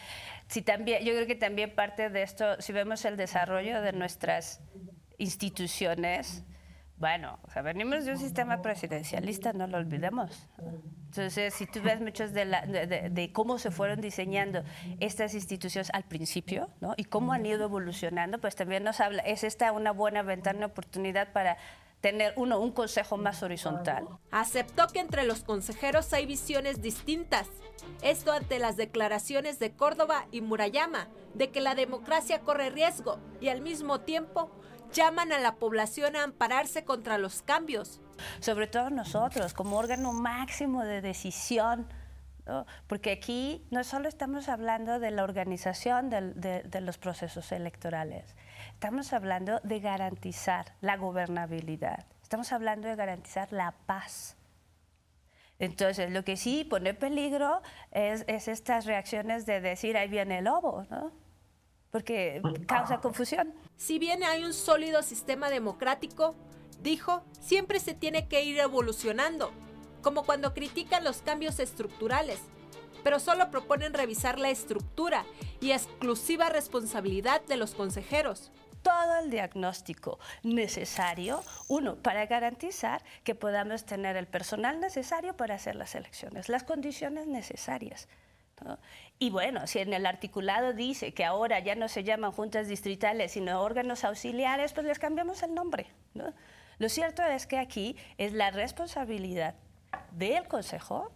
[0.46, 4.60] Si también, yo creo que también parte de esto, si vemos el desarrollo de nuestras
[5.22, 6.44] instituciones,
[6.98, 10.48] Bueno, o sea, venimos de un sistema presidencialista, no lo olvidemos.
[11.06, 14.62] Entonces, si tú ves muchos de, la, de, de, cómo se fueron diseñando
[15.00, 16.94] estas instituciones al principio, ¿no?
[16.96, 21.32] Y cómo han ido evolucionando, pues también nos habla, es esta una buena ventana, oportunidad
[21.32, 21.56] para
[22.00, 24.06] tener uno un consejo más horizontal.
[24.30, 27.48] Aceptó que entre los consejeros hay visiones distintas.
[28.02, 33.48] Esto ante las declaraciones de Córdoba y Murayama de que la democracia corre riesgo y
[33.48, 34.50] al mismo tiempo
[34.92, 38.00] llaman a la población a ampararse contra los cambios.
[38.40, 41.88] Sobre todo nosotros, como órgano máximo de decisión,
[42.46, 42.66] ¿no?
[42.86, 48.36] porque aquí no solo estamos hablando de la organización de, de, de los procesos electorales,
[48.74, 54.36] estamos hablando de garantizar la gobernabilidad, estamos hablando de garantizar la paz.
[55.58, 60.44] Entonces, lo que sí pone peligro es, es estas reacciones de decir, ahí viene el
[60.44, 61.12] lobo, ¿no?
[61.92, 63.52] porque causa confusión.
[63.76, 66.34] Si bien hay un sólido sistema democrático,
[66.82, 69.52] dijo, siempre se tiene que ir evolucionando,
[70.02, 72.40] como cuando critican los cambios estructurales,
[73.02, 75.24] pero solo proponen revisar la estructura
[75.60, 83.84] y exclusiva responsabilidad de los consejeros todo el diagnóstico necesario, uno, para garantizar que podamos
[83.84, 88.08] tener el personal necesario para hacer las elecciones, las condiciones necesarias.
[89.22, 93.30] Y bueno, si en el articulado dice que ahora ya no se llaman juntas distritales,
[93.30, 95.86] sino órganos auxiliares, pues les cambiamos el nombre.
[96.14, 96.34] ¿no?
[96.78, 99.54] Lo cierto es que aquí es la responsabilidad
[100.10, 101.12] del Consejo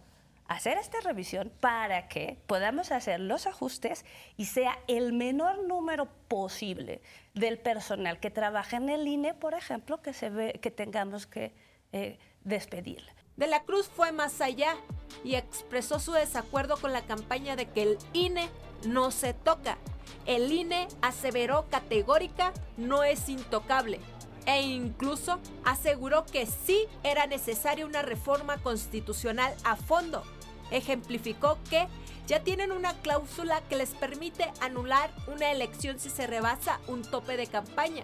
[0.47, 4.05] hacer esta revisión para que podamos hacer los ajustes
[4.37, 7.01] y sea el menor número posible
[7.33, 11.51] del personal que trabaja en el INE, por ejemplo, que, se ve, que tengamos que
[11.91, 13.03] eh, despedir.
[13.37, 14.75] De la Cruz fue más allá
[15.23, 18.49] y expresó su desacuerdo con la campaña de que el INE
[18.83, 19.77] no se toca.
[20.25, 23.99] El INE aseveró categórica no es intocable
[24.47, 30.23] e incluso aseguró que sí era necesaria una reforma constitucional a fondo.
[30.71, 31.87] Ejemplificó que
[32.25, 37.37] ya tienen una cláusula que les permite anular una elección si se rebasa un tope
[37.37, 38.03] de campaña,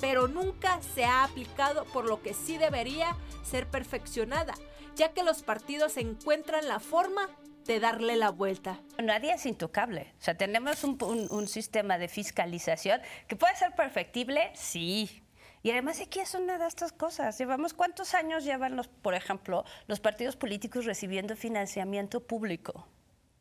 [0.00, 4.54] pero nunca se ha aplicado por lo que sí debería ser perfeccionada,
[4.94, 7.28] ya que los partidos encuentran la forma
[7.64, 8.80] de darle la vuelta.
[9.02, 10.14] Nadie es intocable.
[10.18, 15.22] O sea, tenemos un, un, un sistema de fiscalización que puede ser perfectible, sí,
[15.62, 17.36] y además aquí es una de estas cosas.
[17.38, 22.86] Llevamos cuántos años llevan los, por ejemplo, los partidos políticos recibiendo financiamiento público.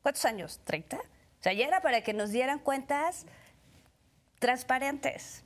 [0.02, 0.60] ¿Cuántos años?
[0.65, 1.00] ¿30?
[1.00, 1.04] O
[1.39, 3.26] sea, ya era para que nos dieran cuentas
[4.39, 5.43] transparentes.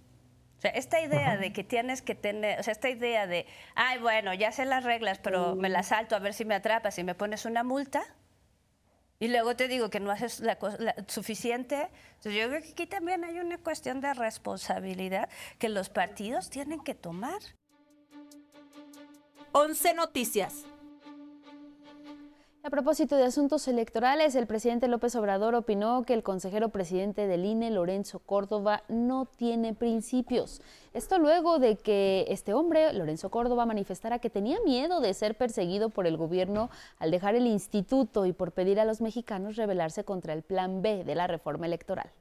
[0.62, 3.97] O sea, esta idea de que tienes que tener, o sea, esta idea de, ay,
[3.97, 7.04] bueno, ya sé las reglas, pero me las salto a ver si me atrapas y
[7.04, 8.04] me pones una multa.
[9.19, 11.89] Y luego te digo que no haces la, la, suficiente.
[12.17, 16.84] Entonces yo creo que aquí también hay una cuestión de responsabilidad que los partidos tienen
[16.84, 17.39] que tomar.
[19.54, 20.65] 11 Noticias.
[22.63, 27.43] A propósito de asuntos electorales, el presidente López Obrador opinó que el consejero presidente del
[27.43, 30.62] INE, Lorenzo Córdoba, no tiene principios.
[30.93, 35.89] Esto luego de que este hombre, Lorenzo Córdoba, manifestara que tenía miedo de ser perseguido
[35.89, 36.69] por el gobierno
[37.00, 41.04] al dejar el instituto y por pedir a los mexicanos rebelarse contra el plan B
[41.04, 42.12] de la reforma electoral.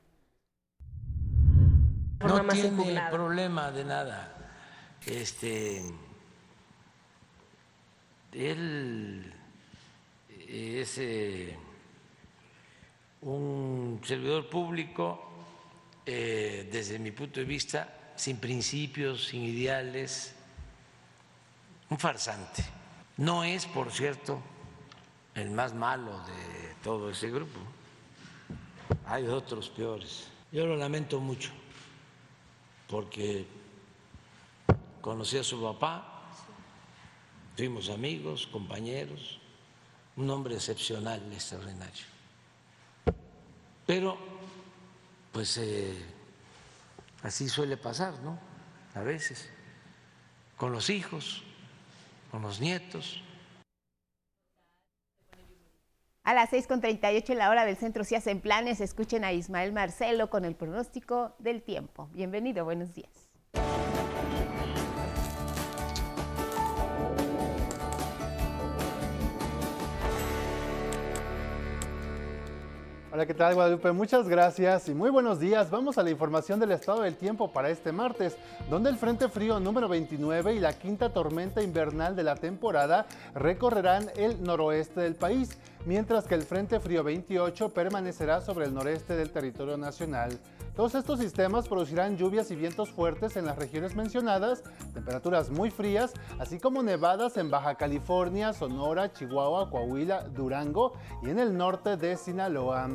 [2.21, 4.35] No tiene problema de nada.
[5.07, 5.83] Este,
[8.33, 9.35] él
[10.51, 11.57] es eh,
[13.23, 15.31] un servidor público,
[16.05, 20.35] eh, desde mi punto de vista, sin principios, sin ideales,
[21.89, 22.65] un farsante.
[23.19, 24.41] No es, por cierto,
[25.35, 27.61] el más malo de todo ese grupo.
[29.07, 30.29] Hay otros peores.
[30.51, 31.51] Yo lo lamento mucho
[32.89, 33.47] porque
[35.01, 36.25] conocí a su papá,
[37.57, 39.40] fuimos amigos, compañeros,
[40.17, 42.05] un hombre excepcional, extraordinario.
[43.87, 44.19] Pero,
[45.33, 45.95] pues, eh,
[47.23, 48.39] así suele pasar, ¿no?
[48.95, 49.49] A veces,
[50.57, 51.43] con los hijos,
[52.31, 53.23] con los nietos.
[56.23, 58.81] A las 6.38 en la hora del centro se hacen planes.
[58.81, 62.09] Escuchen a Ismael Marcelo con el pronóstico del tiempo.
[62.13, 63.20] Bienvenido, buenos días.
[73.13, 73.91] Hola, ¿qué tal Guadalupe?
[73.91, 75.69] Muchas gracias y muy buenos días.
[75.69, 78.37] Vamos a la información del estado del tiempo para este martes,
[78.71, 84.09] donde el Frente Frío número 29 y la quinta tormenta invernal de la temporada recorrerán
[84.15, 85.59] el noroeste del país.
[85.87, 90.39] mientras que el Frente Frío 28 permanecerá sobre el noreste del territorio nacional.
[90.81, 94.63] Todos estos sistemas producirán lluvias y vientos fuertes en las regiones mencionadas,
[94.95, 101.39] temperaturas muy frías, así como nevadas en Baja California, Sonora, Chihuahua, Coahuila, Durango y en
[101.39, 102.89] el norte de Sinaloa.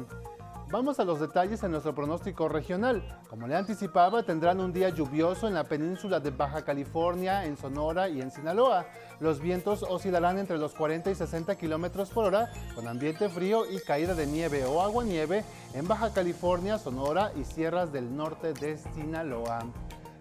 [0.76, 3.02] Vamos a los detalles en nuestro pronóstico regional.
[3.30, 8.10] Como le anticipaba, tendrán un día lluvioso en la península de Baja California, en Sonora
[8.10, 8.86] y en Sinaloa.
[9.22, 13.80] Los vientos oscilarán entre los 40 y 60 kilómetros por hora, con ambiente frío y
[13.80, 19.60] caída de nieve o agua-nieve en Baja California, Sonora y sierras del norte de Sinaloa.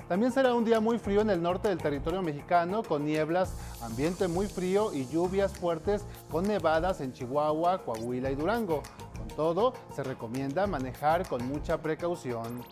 [0.08, 4.28] También será un día muy frío en el norte del territorio mexicano, con nieblas, ambiente
[4.28, 8.82] muy frío y lluvias fuertes con nevadas en Chihuahua, Coahuila y Durango.
[9.24, 12.62] Con todo, se recomienda manejar con mucha precaución.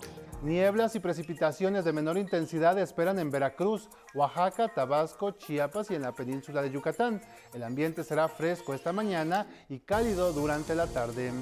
[0.43, 6.12] Nieblas y precipitaciones de menor intensidad esperan en Veracruz, Oaxaca, Tabasco, Chiapas y en la
[6.12, 7.23] península de Yucatán.
[7.55, 11.33] El ambiente será fresco esta mañana y cálido durante la tarde.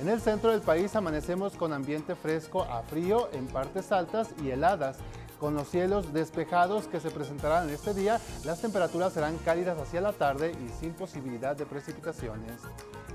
[0.00, 4.50] En el centro del país amanecemos con ambiente fresco a frío en partes altas y
[4.50, 4.98] heladas.
[5.40, 10.00] Con los cielos despejados que se presentarán en este día, las temperaturas serán cálidas hacia
[10.00, 12.62] la tarde y sin posibilidad de precipitaciones.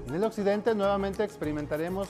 [0.08, 2.10] En el occidente nuevamente experimentaremos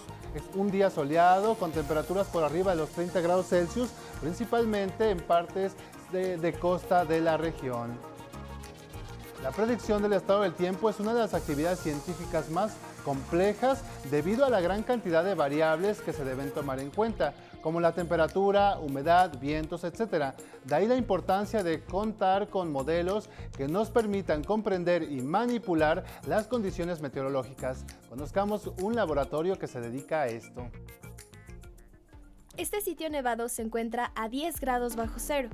[0.56, 5.74] un día soleado con temperaturas por arriba de los 30 grados Celsius, principalmente en partes
[6.12, 7.92] de, costa de la región.
[9.44, 14.46] La predicción del estado del tiempo es una de las actividades científicas más complejas debido
[14.46, 18.78] a la gran cantidad de variables que se deben tomar en cuenta, como la temperatura,
[18.78, 20.36] humedad, vientos, etc.
[20.66, 26.48] De ahí la importancia de contar con modelos que nos permitan comprender y manipular las
[26.48, 27.86] condiciones meteorológicas.
[28.10, 30.70] Conozcamos un laboratorio que se dedica a esto.
[32.58, 35.50] Este sitio nevado se encuentra a 10 grados bajo cero,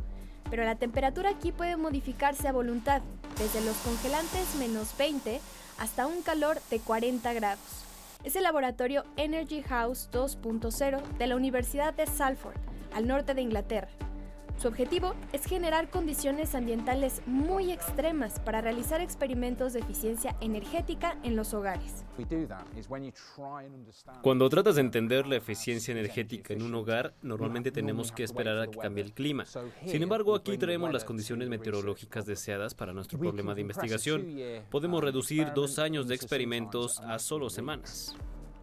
[0.49, 3.03] pero la temperatura aquí puede modificarse a voluntad,
[3.37, 5.39] desde los congelantes menos 20
[5.77, 7.88] hasta un calor de 40 grados.
[8.25, 12.57] Es el laboratorio Energy House 2.0 de la Universidad de Salford,
[12.93, 13.87] al norte de Inglaterra.
[14.59, 21.37] Su objetivo es generar condiciones ambientales muy extremas para realizar experimentos de eficiencia energética en
[21.37, 22.03] los hogares.
[24.21, 28.67] Cuando tratas de entender la eficiencia energética en un hogar, normalmente tenemos que esperar a
[28.67, 29.45] que cambie el clima.
[29.85, 34.27] Sin embargo, aquí traemos las condiciones meteorológicas deseadas para nuestro problema de investigación.
[34.69, 38.13] Podemos reducir dos años de experimentos a solo semanas.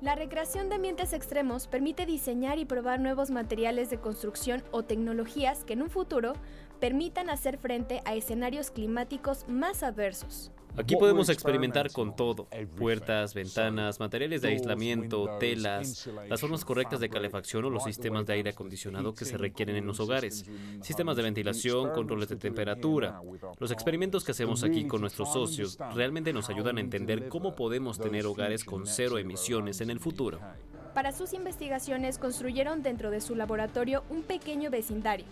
[0.06, 5.64] La recreación de ambientes extremos permite diseñar y probar nuevos materiales de construcción o tecnologías
[5.64, 6.34] que en un futuro
[6.78, 10.52] permitan hacer frente a escenarios climáticos más adversos.
[10.78, 17.08] Aquí podemos experimentar con todo, puertas, ventanas, materiales de aislamiento, telas, las formas correctas de
[17.08, 20.44] calefacción o los sistemas de aire acondicionado que se requieren en los hogares,
[20.82, 23.20] sistemas de ventilación, controles de temperatura.
[23.58, 27.98] Los experimentos que hacemos aquí con nuestros socios realmente nos ayudan a entender cómo podemos
[27.98, 30.40] tener hogares con cero emisiones en el futuro.
[30.94, 35.26] Para sus investigaciones construyeron dentro de su laboratorio un pequeño vecindario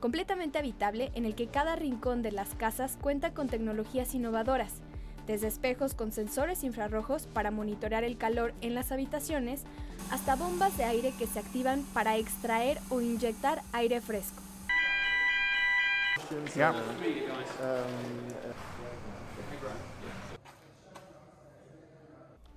[0.00, 4.80] completamente habitable en el que cada rincón de las casas cuenta con tecnologías innovadoras,
[5.26, 9.62] desde espejos con sensores infrarrojos para monitorear el calor en las habitaciones,
[10.10, 14.42] hasta bombas de aire que se activan para extraer o inyectar aire fresco.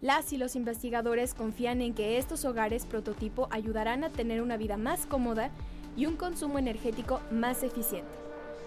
[0.02, 4.76] Las y los investigadores confían en que estos hogares prototipo ayudarán a tener una vida
[4.76, 5.50] más cómoda
[5.96, 8.12] y un consumo energético más eficiente.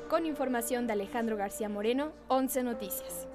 [0.08, 3.26] Con información de Alejandro García Moreno, 11 Noticias.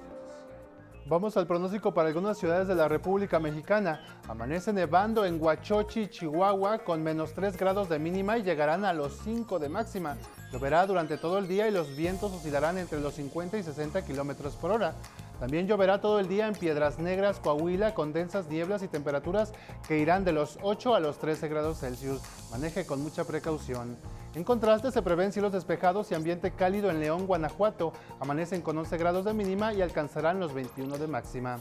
[1.07, 4.01] Vamos al pronóstico para algunas ciudades de la República Mexicana.
[4.27, 9.17] Amanece nevando en Huachochi, Chihuahua, con menos 3 grados de mínima y llegarán a los
[9.23, 10.15] 5 de máxima.
[10.51, 14.55] Lloverá durante todo el día y los vientos oscilarán entre los 50 y 60 kilómetros
[14.55, 14.93] por hora.
[15.41, 19.53] También lloverá todo el día en Piedras Negras, Coahuila, con densas nieblas y temperaturas
[19.87, 22.21] que irán de los 8 a los 13 grados Celsius.
[22.51, 23.97] Maneje con mucha precaución.
[24.35, 27.91] En contraste, se prevén cielos despejados y ambiente cálido en León, Guanajuato.
[28.19, 31.59] Amanecen con 11 grados de mínima y alcanzarán los 21 de máxima.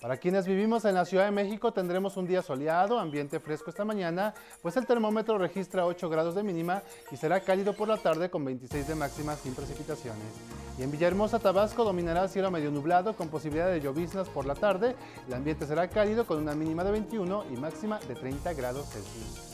[0.00, 3.84] Para quienes vivimos en la Ciudad de México tendremos un día soleado, ambiente fresco esta
[3.84, 4.32] mañana,
[4.62, 8.44] pues el termómetro registra 8 grados de mínima y será cálido por la tarde con
[8.44, 10.22] 26 de máxima sin precipitaciones.
[10.78, 14.94] Y en Villahermosa, Tabasco, dominará cielo medio nublado con posibilidad de lloviznas por la tarde.
[15.26, 19.47] El ambiente será cálido con una mínima de 21 y máxima de 30 grados Celsius.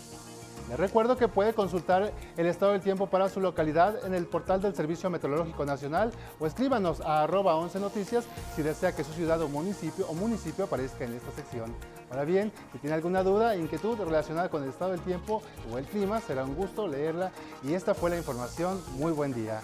[0.68, 4.62] Les recuerdo que puede consultar el estado del tiempo para su localidad en el portal
[4.62, 6.10] del Servicio Meteorológico Nacional
[6.40, 8.24] o escríbanos a arroba 11 noticias
[8.56, 11.74] si desea que su ciudad o municipio o municipio aparezca en esta sección.
[12.10, 15.84] Ahora bien, si tiene alguna duda, inquietud relacionada con el estado del tiempo o el
[15.84, 17.30] clima, será un gusto leerla
[17.62, 18.80] y esta fue la información.
[18.96, 19.60] Muy buen día.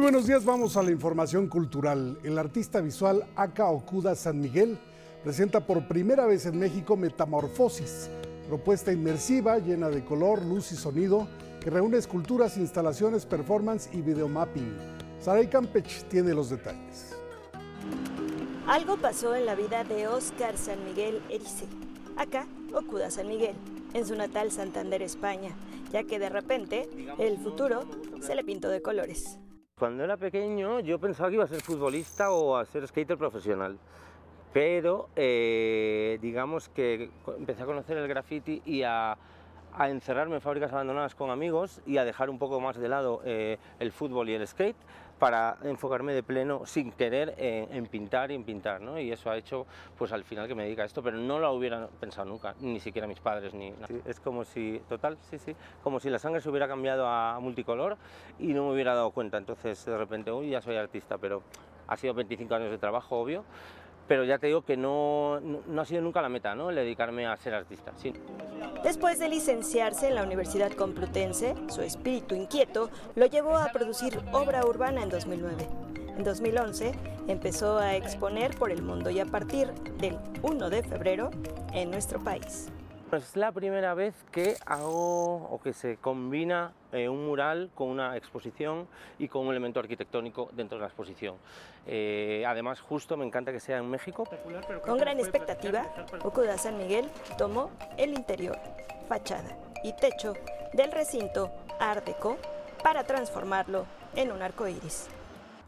[0.00, 2.18] Muy buenos días, vamos a la información cultural.
[2.22, 4.78] El artista visual Aka Okuda San Miguel
[5.22, 8.08] presenta por primera vez en México Metamorfosis,
[8.48, 11.28] propuesta inmersiva llena de color, luz y sonido
[11.60, 14.74] que reúne esculturas, instalaciones, performance y videomapping.
[15.20, 17.14] Saray Campech tiene los detalles.
[18.66, 21.66] Algo pasó en la vida de Oscar San Miguel Erice,
[22.16, 23.54] acá Okuda San Miguel,
[23.92, 25.50] en su natal Santander, España,
[25.92, 26.88] ya que de repente
[27.18, 27.84] el futuro
[28.22, 29.38] se le pintó de colores.
[29.80, 33.78] Cuando era pequeño yo pensaba que iba a ser futbolista o a ser skater profesional,
[34.52, 37.08] pero eh, digamos que
[37.38, 39.16] empecé a conocer el graffiti y a,
[39.78, 43.56] encerrarme en fábricas abandonadas con amigos y a dejar un poco más de lado eh,
[43.78, 44.76] el fútbol y el skate
[45.20, 48.98] para enfocarme de pleno, sin querer, en, pintar y en pintar, ¿no?
[48.98, 49.66] Y eso ha hecho,
[49.98, 52.80] pues al final que me dedica a esto, pero no lo hubiera pensado nunca, ni
[52.80, 53.72] siquiera mis padres, ni
[54.06, 55.54] Es como si, total, sí, sí,
[55.84, 57.98] como si la sangre se hubiera cambiado a multicolor
[58.38, 61.42] y no me hubiera dado cuenta, entonces de repente, uy, ya soy artista, pero
[61.86, 63.44] ha sido 25 años de trabajo, obvio,
[64.10, 66.70] pero ya te digo que no, no, ha sido nunca la meta, ¿no?
[66.70, 67.92] El dedicarme a ser artista.
[67.94, 68.12] Sí.
[68.82, 74.66] Después de licenciarse en la Universidad Complutense, su espíritu inquieto lo llevó a producir obra
[74.66, 75.68] urbana en 2009.
[76.16, 76.92] En 2011
[77.28, 79.68] empezó a exponer por el mundo y a partir
[80.00, 81.30] del 1 de febrero
[81.72, 82.66] en nuestro país.
[83.12, 88.16] Es la primera vez que hago o que se combina eh, un mural con una
[88.16, 88.86] exposición
[89.18, 91.34] y con un elemento arquitectónico dentro de la exposición.
[91.88, 94.28] Eh, además, justo me encanta que sea en México.
[94.86, 95.86] Con gran expectativa,
[96.22, 98.56] Okuda San Miguel tomó el interior,
[99.08, 100.34] fachada y techo
[100.72, 101.50] del recinto
[101.80, 102.36] Art Deco
[102.80, 105.08] para transformarlo en un arco iris.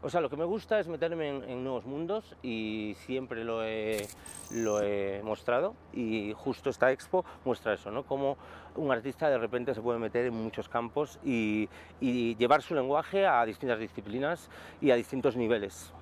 [0.03, 4.05] O sea, lo que me gusta es meterme en, nuevos mundos y siempre lo he,
[4.51, 8.03] lo he, mostrado y justo esta expo muestra eso, ¿no?
[8.03, 8.37] Cómo
[8.75, 11.69] un artista de repente se puede meter en muchos campos y,
[12.01, 14.49] y llevar su lenguaje a distintas disciplinas
[14.81, 15.93] y a distintos niveles.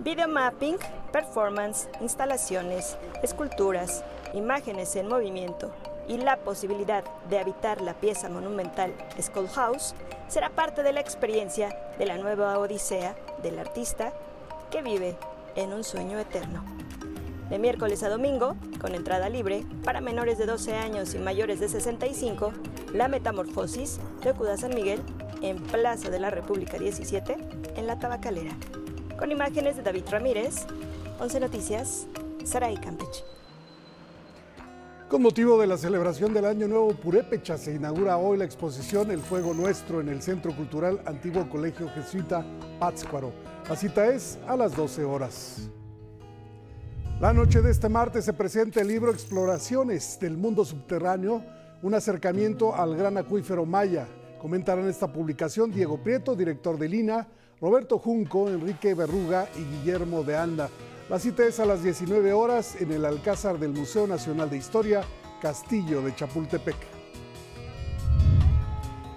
[0.00, 0.78] Video mapping,
[1.12, 4.04] performance, instalaciones, esculturas,
[4.34, 5.72] imágenes en movimiento,
[6.08, 9.94] y la posibilidad de habitar la pieza monumental Skull House
[10.28, 14.12] será parte de la experiencia de la nueva odisea del artista
[14.70, 15.16] que vive
[15.56, 16.64] en un sueño eterno.
[17.50, 21.68] De miércoles a domingo, con entrada libre, para menores de 12 años y mayores de
[21.68, 22.52] 65,
[22.94, 25.02] La Metamorfosis de Okuda San Miguel
[25.42, 27.36] en Plaza de la República 17,
[27.76, 28.52] en La Tabacalera.
[29.18, 30.66] Con imágenes de David Ramírez,
[31.20, 32.06] 11 Noticias,
[32.44, 33.22] Saray Campeche.
[35.12, 39.20] Con motivo de la celebración del Año Nuevo Purépecha se inaugura hoy la exposición El
[39.20, 42.42] Fuego Nuestro en el Centro Cultural Antiguo Colegio Jesuita
[42.80, 43.30] Pátzcuaro.
[43.68, 45.68] La cita es a las 12 horas.
[47.20, 51.44] La noche de este martes se presenta el libro Exploraciones del Mundo Subterráneo,
[51.82, 54.08] un acercamiento al gran acuífero Maya.
[54.40, 57.28] Comentarán esta publicación Diego Prieto, director de Lina,
[57.60, 60.70] Roberto Junco, Enrique Berruga y Guillermo de Anda.
[61.08, 65.02] La cita es a las 19 horas en el Alcázar del Museo Nacional de Historia,
[65.42, 66.76] Castillo de Chapultepec.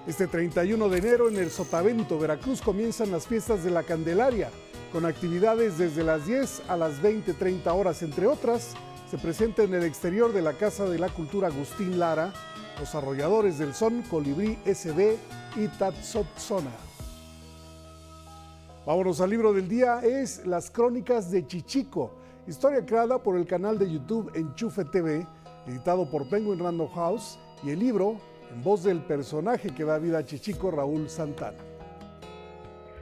[0.08, 4.50] Este 31 de enero en el Sotavento, Veracruz, comienzan las fiestas de la Candelaria,
[4.92, 8.74] con actividades desde las 10 a las 20-30 horas, entre otras.
[9.10, 12.34] Se presenta en el exterior de la Casa de la Cultura Agustín Lara,
[12.80, 15.16] los arrolladores del son Colibrí SB
[15.56, 16.85] y Tatsotzona.
[18.86, 22.16] Vámonos al libro del día, es Las Crónicas de Chichico,
[22.46, 25.26] historia creada por el canal de YouTube Enchufe TV,
[25.66, 28.22] editado por Penguin Random House, y el libro
[28.54, 31.58] en voz del personaje que da vida a Chichico, Raúl Santana.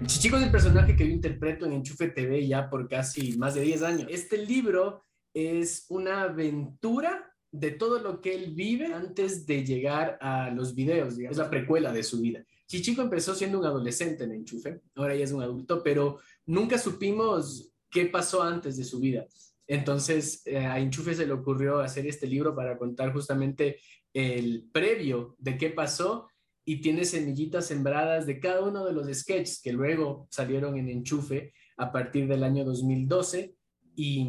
[0.06, 3.64] Chichico es el personaje que yo interpreto en Enchufe TV ya por casi más de
[3.64, 4.08] 10 años.
[4.10, 5.04] Este libro
[5.34, 11.20] es una aventura de todo lo que él vive antes de llegar a los videos,
[11.20, 12.46] es la precuela de su vida.
[12.74, 16.18] Chichico empezó siendo un adolescente en Enchufe, ahora ya es un adulto, pero
[16.48, 19.28] nunca supimos qué pasó antes de su vida.
[19.68, 23.78] Entonces eh, a Enchufe se le ocurrió hacer este libro para contar justamente
[24.12, 26.28] el previo de qué pasó
[26.66, 31.54] y tiene semillitas sembradas de cada uno de los sketches que luego salieron en Enchufe
[31.78, 33.54] a partir del año 2012
[33.96, 34.28] y,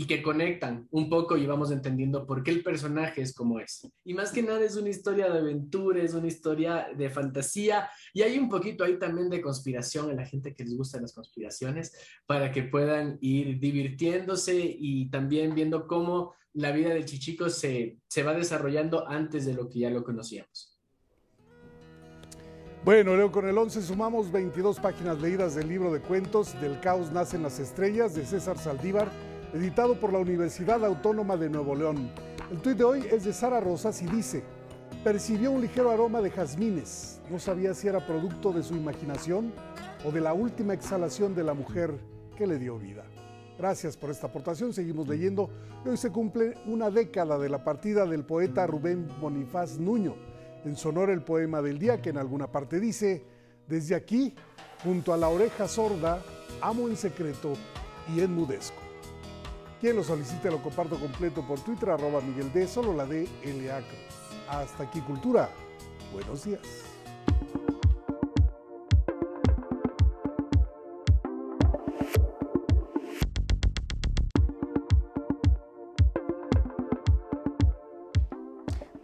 [0.00, 3.86] y que conectan un poco y vamos entendiendo por qué el personaje es como es.
[4.02, 8.22] Y más que nada es una historia de aventura, es una historia de fantasía y
[8.22, 11.92] hay un poquito ahí también de conspiración a la gente que les gustan las conspiraciones
[12.24, 18.22] para que puedan ir divirtiéndose y también viendo cómo la vida del Chichico se, se
[18.22, 20.80] va desarrollando antes de lo que ya lo conocíamos.
[22.86, 27.12] Bueno, Leo, con el 11 sumamos 22 páginas leídas del libro de cuentos Del caos
[27.12, 29.10] nacen las estrellas de César Saldívar
[29.52, 32.10] editado por la Universidad Autónoma de Nuevo León.
[32.50, 34.42] El tuit de hoy es de Sara Rosas y dice,
[35.02, 37.20] percibió un ligero aroma de jazmines.
[37.30, 39.52] No sabía si era producto de su imaginación
[40.04, 41.94] o de la última exhalación de la mujer
[42.36, 43.04] que le dio vida.
[43.58, 44.72] Gracias por esta aportación.
[44.72, 45.50] Seguimos leyendo.
[45.84, 50.14] Hoy se cumple una década de la partida del poeta Rubén Bonifaz Nuño.
[50.64, 53.24] En sonor el poema del día que en alguna parte dice,
[53.66, 54.34] desde aquí,
[54.82, 56.22] junto a la oreja sorda,
[56.60, 57.52] amo en secreto
[58.14, 58.79] y enmudezco.
[59.80, 63.82] Quien lo solicite lo comparto completo por Twitter, arroba Miguel D, solo la de LA
[64.48, 65.48] Hasta aquí Cultura.
[66.12, 66.89] Buenos días.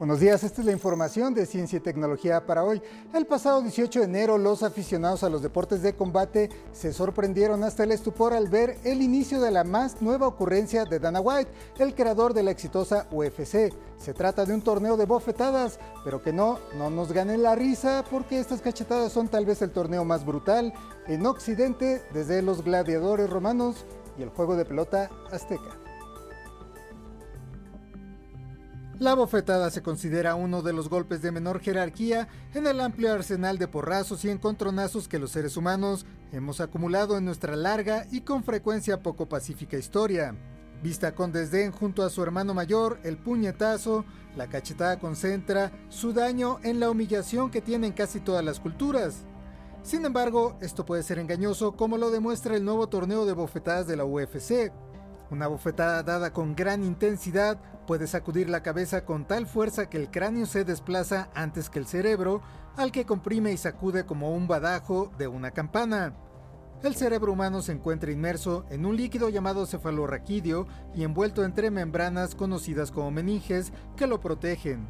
[0.07, 2.81] Buenos días, esta es la información de Ciencia y Tecnología para hoy.
[3.13, 7.83] El pasado 18 de enero, los aficionados a los deportes de combate se sorprendieron hasta
[7.83, 11.51] el estupor al ver el inicio de la más nueva ocurrencia de Dana White,
[11.81, 13.75] el creador de la exitosa UFC.
[13.99, 18.05] Se trata de un torneo de bofetadas, pero que no, no nos ganen la risa
[18.09, 20.73] porque estas cachetadas son tal vez el torneo más brutal
[21.09, 23.85] en Occidente desde los gladiadores romanos
[24.17, 25.86] y el juego de pelota azteca.
[28.99, 33.59] La bofetada se considera uno de los golpes de menor jerarquía en el amplio arsenal
[33.59, 38.43] de porrazos y encontronazos que los seres humanos hemos acumulado en nuestra larga y con
[38.43, 40.35] frecuencia poco pacífica historia.
[40.83, 46.59] Vista con desdén junto a su hermano mayor, el puñetazo, la cachetada concentra su daño
[46.63, 49.27] en la humillación que tienen casi todas las culturas.
[49.83, 53.97] Sin embargo, esto puede ser engañoso como lo demuestra el nuevo torneo de bofetadas de
[53.97, 54.73] la UFC.
[55.29, 60.11] Una bofetada dada con gran intensidad puede sacudir la cabeza con tal fuerza que el
[60.11, 62.43] cráneo se desplaza antes que el cerebro,
[62.77, 66.15] al que comprime y sacude como un badajo de una campana.
[66.83, 72.37] El cerebro humano se encuentra inmerso en un líquido llamado cefalorraquídeo y envuelto entre membranas
[72.37, 74.87] conocidas como meninges que lo protegen.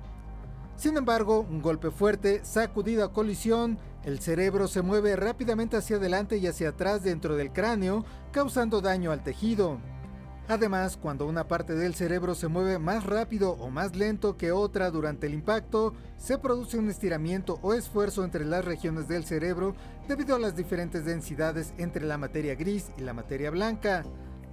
[0.77, 6.37] Sin embargo, un golpe fuerte, sacudido a colisión, el cerebro se mueve rápidamente hacia adelante
[6.37, 9.79] y hacia atrás dentro del cráneo, causando daño al tejido.
[10.49, 14.93] Además, cuando una parte del cerebro se mueve más rápido o más lento que otra
[14.93, 19.75] durante el impacto, se produce un estiramiento o esfuerzo entre las regiones del cerebro
[20.07, 24.05] debido a las diferentes densidades entre la materia gris y la materia blanca.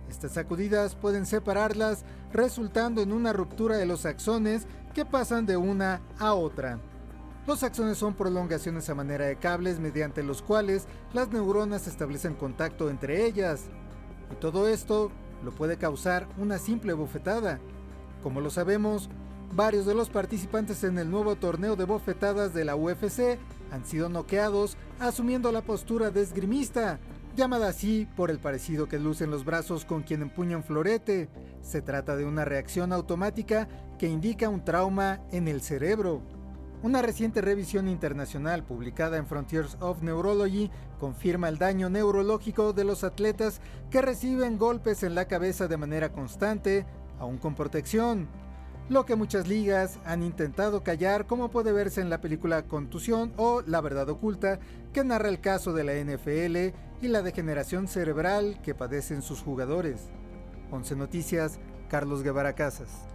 [0.10, 4.66] Estas sacudidas pueden separarlas, resultando en una ruptura de los axones
[4.96, 6.80] que pasan de una a otra.
[7.46, 12.90] Los axones son prolongaciones a manera de cables mediante los cuales las neuronas establecen contacto
[12.90, 13.66] entre ellas.
[14.32, 15.12] Y todo esto
[15.44, 17.60] lo puede causar una simple bofetada.
[18.22, 19.10] Como lo sabemos,
[19.54, 23.38] varios de los participantes en el nuevo torneo de bofetadas de la UFC
[23.72, 27.00] han sido noqueados asumiendo la postura de esgrimista,
[27.36, 31.30] llamada así por el parecido que lucen los brazos con quien empuñan florete.
[31.62, 33.68] Se trata de una reacción automática
[33.98, 36.22] que indica un trauma en el cerebro.
[36.84, 40.70] Una reciente revisión internacional publicada en Frontiers of Neurology
[41.00, 46.12] confirma el daño neurológico de los atletas que reciben golpes en la cabeza de manera
[46.12, 46.86] constante,
[47.20, 48.28] aún con protección.
[48.90, 53.62] Lo que muchas ligas han intentado callar, como puede verse en la película Contusión o
[53.62, 54.60] La Verdad Oculta,
[54.92, 60.10] que narra el caso de la NFL y la degeneración cerebral que padecen sus jugadores.
[60.70, 63.13] 11 Noticias, Carlos Guevara Casas.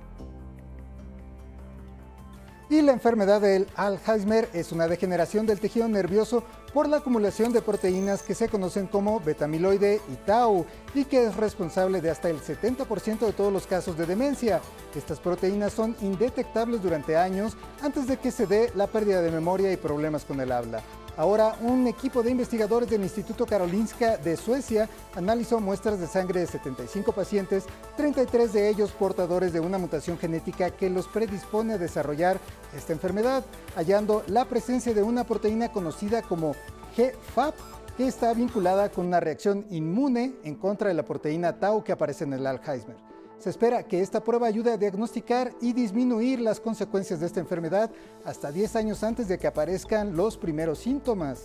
[2.71, 6.45] Y la enfermedad del Alzheimer es una degeneración del tejido nervioso
[6.75, 11.37] por la acumulación de proteínas que se conocen como betamiloide y tau y que es
[11.37, 14.61] responsable de hasta el 70% de todos los casos de demencia.
[14.95, 19.73] Estas proteínas son indetectables durante años antes de que se dé la pérdida de memoria
[19.73, 20.83] y problemas con el habla.
[21.19, 26.47] Ahora, un equipo de investigadores del Instituto Karolinska de Suecia analizó muestras de sangre de
[26.47, 27.65] 75 pacientes,
[27.97, 32.39] 33 de ellos portadores de una mutación genética que los predispone a desarrollar
[32.73, 33.45] esta enfermedad,
[33.75, 36.55] hallando la presencia de una proteína conocida como
[36.97, 37.57] GFAP,
[37.97, 42.23] que está vinculada con una reacción inmune en contra de la proteína tau que aparece
[42.23, 43.08] en el Alzheimer.
[43.39, 47.91] Se espera que esta prueba ayude a diagnosticar y disminuir las consecuencias de esta enfermedad
[48.25, 51.45] hasta 10 años antes de que aparezcan los primeros síntomas.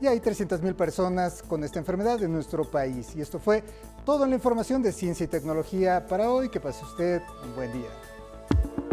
[0.00, 3.16] Y hay 300.000 personas con esta enfermedad en nuestro país.
[3.16, 3.64] Y esto fue
[4.04, 6.48] toda la información de ciencia y tecnología para hoy.
[6.48, 8.85] Que pase usted un buen día.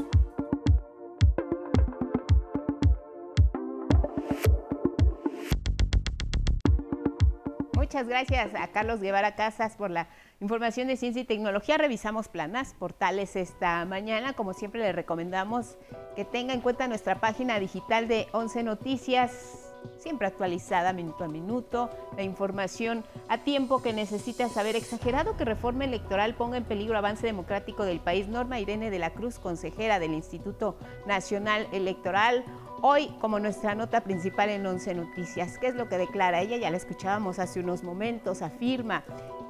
[7.84, 10.08] Muchas gracias a Carlos Guevara Casas por la
[10.40, 11.78] información de ciencia y tecnología.
[11.78, 14.32] Revisamos planas, portales esta mañana.
[14.32, 15.78] Como siempre, le recomendamos
[16.16, 21.90] que tenga en cuenta nuestra página digital de 11 Noticias siempre actualizada minuto a minuto,
[22.16, 24.76] la información a tiempo que necesita saber.
[24.76, 28.28] Exagerado que reforma electoral ponga en peligro avance democrático del país.
[28.28, 32.44] Norma Irene de la Cruz, consejera del Instituto Nacional Electoral.
[32.86, 36.58] Hoy, como nuestra nota principal en Once Noticias, ¿qué es lo que declara ella?
[36.58, 39.06] Ya la escuchábamos hace unos momentos, afirma,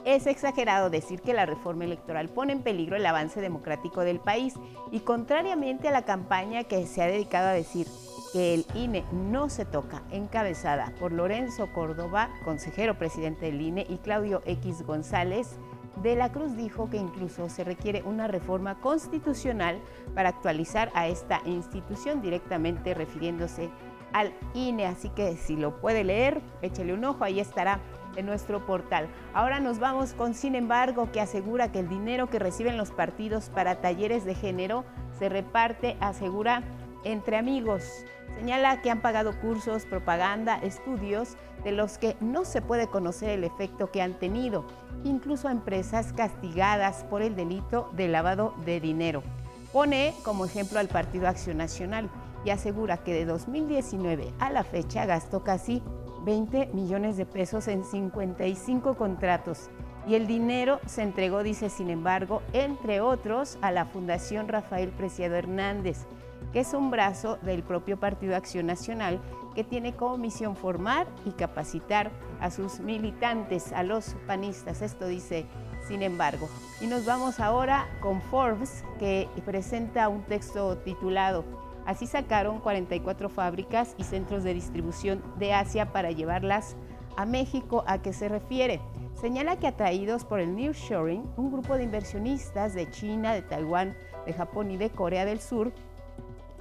[0.06, 4.54] es exagerado decir que la reforma electoral pone en peligro el avance democrático del país
[4.92, 7.88] y contrariamente a la campaña que se ha dedicado a decir
[8.34, 13.98] que el INE no se toca, encabezada por Lorenzo Córdoba, consejero presidente del INE, y
[13.98, 15.58] Claudio X González,
[15.98, 19.80] de la Cruz dijo que incluso se requiere una reforma constitucional
[20.16, 23.70] para actualizar a esta institución directamente refiriéndose
[24.12, 24.86] al INE.
[24.86, 27.80] Así que si lo puede leer, échele un ojo, ahí estará
[28.16, 29.08] en nuestro portal.
[29.34, 33.50] Ahora nos vamos con Sin embargo, que asegura que el dinero que reciben los partidos
[33.50, 34.86] para talleres de género
[35.18, 36.64] se reparte, asegura,
[37.04, 38.06] entre amigos.
[38.36, 43.44] Señala que han pagado cursos, propaganda, estudios de los que no se puede conocer el
[43.44, 44.66] efecto que han tenido,
[45.04, 49.24] incluso a empresas castigadas por el delito de lavado de dinero.
[49.72, 52.10] Pone como ejemplo al Partido Acción Nacional
[52.46, 55.82] y asegura que de 2019 a la fecha gastó casi
[56.26, 59.70] 20 millones de pesos en 55 contratos
[60.08, 65.36] y el dinero se entregó, dice, sin embargo, entre otros, a la Fundación Rafael Preciado
[65.36, 66.06] Hernández,
[66.54, 69.20] que es un brazo del propio Partido Acción Nacional
[69.56, 74.82] que tiene como misión formar y capacitar a sus militantes, a los panistas.
[74.82, 75.46] Esto dice,
[75.88, 76.48] sin embargo.
[76.80, 81.44] Y nos vamos ahora con Forbes, que presenta un texto titulado
[81.86, 86.78] Así sacaron 44 fábricas y centros de distribución de Asia para llevarlas
[87.18, 87.84] a México.
[87.88, 88.80] ¿A qué se refiere?
[89.16, 93.96] Señala que atraídos por el nearshoring, un grupo de inversionistas de China, de Taiwán,
[94.26, 95.74] de Japón y de Corea del Sur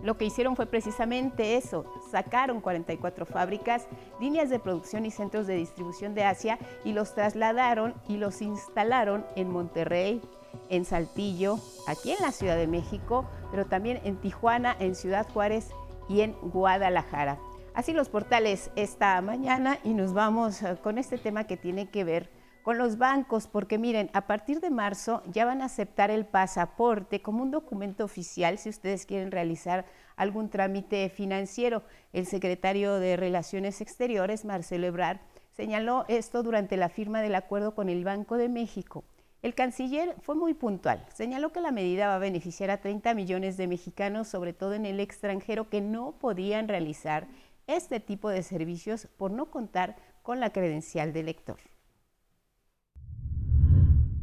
[0.03, 3.87] lo que hicieron fue precisamente eso, sacaron 44 fábricas,
[4.21, 9.25] líneas de producción y centros de distribución de Asia y los trasladaron y los instalaron
[9.37, 10.21] en Monterrey,
[10.69, 15.71] en Saltillo, aquí en la Ciudad de México, pero también en Tijuana, en Ciudad Juárez
[16.09, 17.39] y en Guadalajara.
[17.75, 22.05] Así los portales esta mañana y nos vamos eh, con este tema que tiene que
[22.05, 22.29] ver
[22.63, 27.21] con los bancos, porque miren, a partir de marzo ya van a aceptar el pasaporte
[27.21, 29.85] como un documento oficial si ustedes quieren realizar
[30.17, 31.83] algún trámite financiero.
[32.13, 35.19] El secretario de Relaciones Exteriores, Marcelo Ebrard,
[35.51, 39.05] señaló esto durante la firma del acuerdo con el Banco de México.
[39.43, 41.05] El canciller fue muy puntual.
[41.13, 44.87] Señaló que la medida va a beneficiar a 30 millones de mexicanos, sobre todo en
[44.87, 47.27] el extranjero, que no podían realizar
[47.67, 51.72] este tipo de servicios por no contar con la credencial de lector.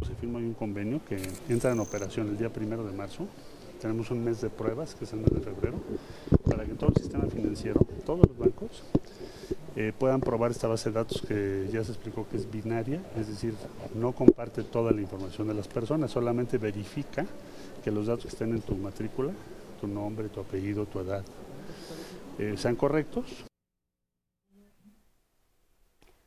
[0.05, 1.17] Se firma un convenio que
[1.49, 3.27] entra en operación el día primero de marzo.
[3.81, 5.77] Tenemos un mes de pruebas, que es el mes de febrero,
[6.45, 8.83] para que todo el sistema financiero, todos los bancos,
[9.75, 13.27] eh, puedan probar esta base de datos que ya se explicó que es binaria, es
[13.27, 13.53] decir,
[13.95, 17.25] no comparte toda la información de las personas, solamente verifica
[17.83, 19.31] que los datos que estén en tu matrícula,
[19.79, 21.23] tu nombre, tu apellido, tu edad,
[22.37, 23.48] eh, sean correctos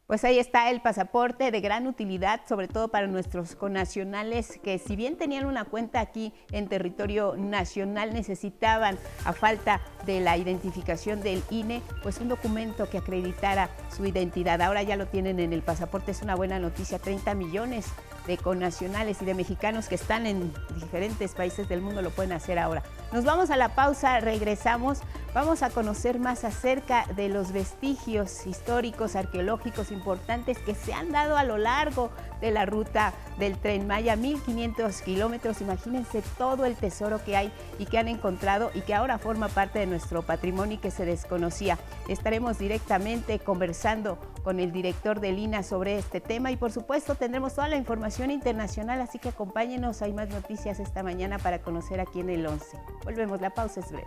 [0.07, 4.97] pues ahí está el pasaporte de gran utilidad, sobre todo para nuestros connacionales que si
[4.97, 11.43] bien tenían una cuenta aquí en territorio nacional, necesitaban, a falta de la identificación del
[11.51, 14.61] INE, pues un documento que acreditara su identidad.
[14.61, 17.87] Ahora ya lo tienen en el pasaporte, es una buena noticia, 30 millones
[18.27, 22.59] de connacionales y de mexicanos que están en diferentes países del mundo lo pueden hacer
[22.59, 22.83] ahora.
[23.13, 25.01] Nos vamos a la pausa, regresamos,
[25.35, 31.37] vamos a conocer más acerca de los vestigios históricos, arqueológicos importantes que se han dado
[31.37, 32.11] a lo largo
[32.41, 35.61] de la ruta del tren Maya, 1500 kilómetros.
[35.61, 39.79] Imagínense todo el tesoro que hay y que han encontrado y que ahora forma parte
[39.79, 41.79] de nuestro patrimonio y que se desconocía.
[42.09, 47.55] Estaremos directamente conversando con el director de Lina sobre este tema y por supuesto tendremos
[47.55, 52.21] toda la información internacional, así que acompáñenos, hay más noticias esta mañana para conocer aquí
[52.21, 52.79] en el 11.
[53.05, 54.07] Volvemos, la pausa es breve.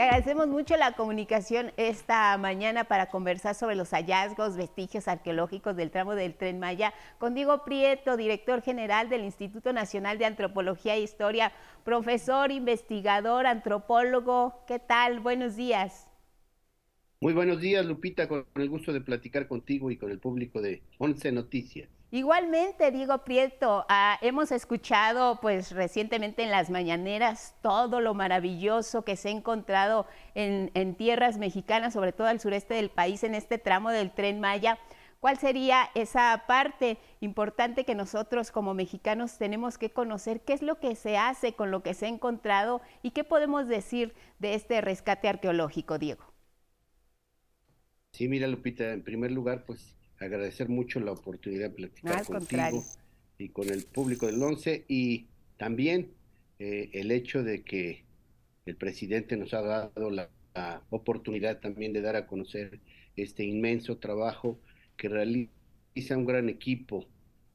[0.00, 6.14] Agradecemos mucho la comunicación esta mañana para conversar sobre los hallazgos, vestigios arqueológicos del tramo
[6.14, 11.52] del Tren Maya con Diego Prieto, director general del Instituto Nacional de Antropología e Historia,
[11.84, 14.64] profesor, investigador, antropólogo.
[14.66, 15.20] ¿Qué tal?
[15.20, 16.08] Buenos días.
[17.20, 20.82] Muy buenos días, Lupita, con el gusto de platicar contigo y con el público de
[20.98, 21.88] Once Noticias.
[22.14, 29.16] Igualmente, Diego Prieto, ah, hemos escuchado pues recientemente en las mañaneras todo lo maravilloso que
[29.16, 33.56] se ha encontrado en, en, tierras mexicanas, sobre todo al sureste del país, en este
[33.56, 34.78] tramo del tren Maya.
[35.20, 40.42] ¿Cuál sería esa parte importante que nosotros como mexicanos tenemos que conocer?
[40.42, 43.68] ¿Qué es lo que se hace con lo que se ha encontrado y qué podemos
[43.68, 46.24] decir de este rescate arqueológico, Diego?
[48.10, 52.84] Sí, mira, Lupita, en primer lugar, pues agradecer mucho la oportunidad de platicar contigo
[53.38, 56.12] y con el público del ONCE y también
[56.58, 58.04] eh, el hecho de que
[58.66, 60.30] el presidente nos ha dado la
[60.90, 62.80] oportunidad también de dar a conocer
[63.16, 64.58] este inmenso trabajo
[64.96, 67.06] que realiza un gran equipo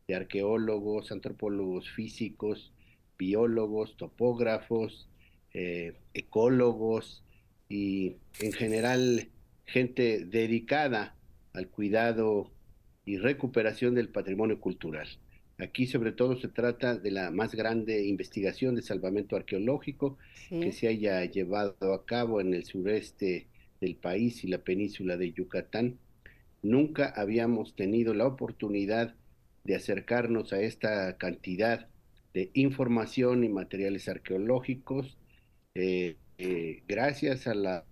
[0.08, 2.72] de arqueólogos, antropólogos físicos,
[3.18, 5.08] biólogos, topógrafos,
[5.54, 7.24] eh, ecólogos
[7.70, 9.30] y en general
[9.66, 11.16] gente dedicada
[11.54, 12.52] al cuidado
[13.08, 15.08] y recuperación del patrimonio cultural.
[15.58, 20.88] Aquí sobre todo se trata de la más grande investigación de salvamento arqueológico que se
[20.88, 23.48] haya llevado a cabo en el sureste
[23.82, 25.98] del país y la península de Yucatán
[26.62, 29.16] Nunca habíamos tenido la oportunidad
[29.64, 31.88] de acercarnos a esta cantidad
[32.34, 35.18] de información y materiales arqueológicos
[35.76, 37.86] eh, eh, gracias a la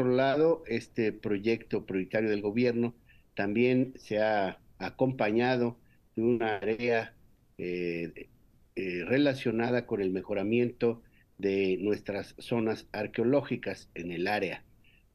[0.00, 2.94] otro lado, este proyecto prioritario del gobierno
[3.34, 5.78] también se ha acompañado
[6.16, 7.14] de una área
[7.58, 8.28] eh,
[8.74, 11.02] relacionada con el mejoramiento
[11.36, 14.64] de nuestras zonas arqueológicas en el área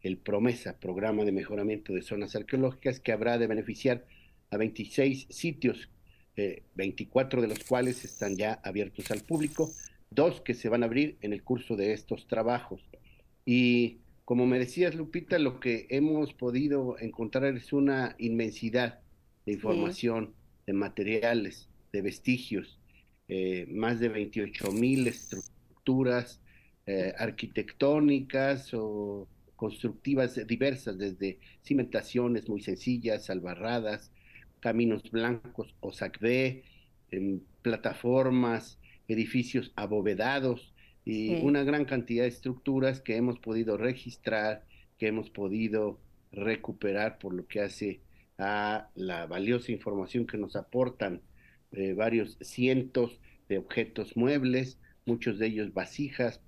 [0.01, 4.05] el Promesa, Programa de Mejoramiento de Zonas Arqueológicas, que habrá de beneficiar
[4.51, 5.89] a 26 sitios,
[6.75, 9.71] 24 eh, de los cuales están ya abiertos al público,
[10.11, 12.87] dos que se van a abrir en el curso de estos trabajos.
[13.45, 18.99] Y como me decías, Lupita, lo que hemos podido encontrar es una inmensidad
[19.45, 20.33] de información,
[20.65, 22.79] de materiales, de vestigios,
[23.27, 26.41] eh, más de 28 mil estructuras
[26.87, 34.11] eh, arquitectónicas o constructivas diversas, desde cimentaciones muy sencillas, albarradas,
[34.59, 36.63] caminos blancos o sacbé,
[37.61, 40.74] plataformas, edificios abovedados
[41.05, 44.65] y una gran cantidad de estructuras que hemos podido registrar,
[44.97, 45.99] que hemos podido
[46.31, 48.01] recuperar por lo que hace
[48.39, 51.21] a la valiosa información que nos aportan
[51.71, 56.41] eh, varios cientos de objetos muebles, muchos de ellos vasijas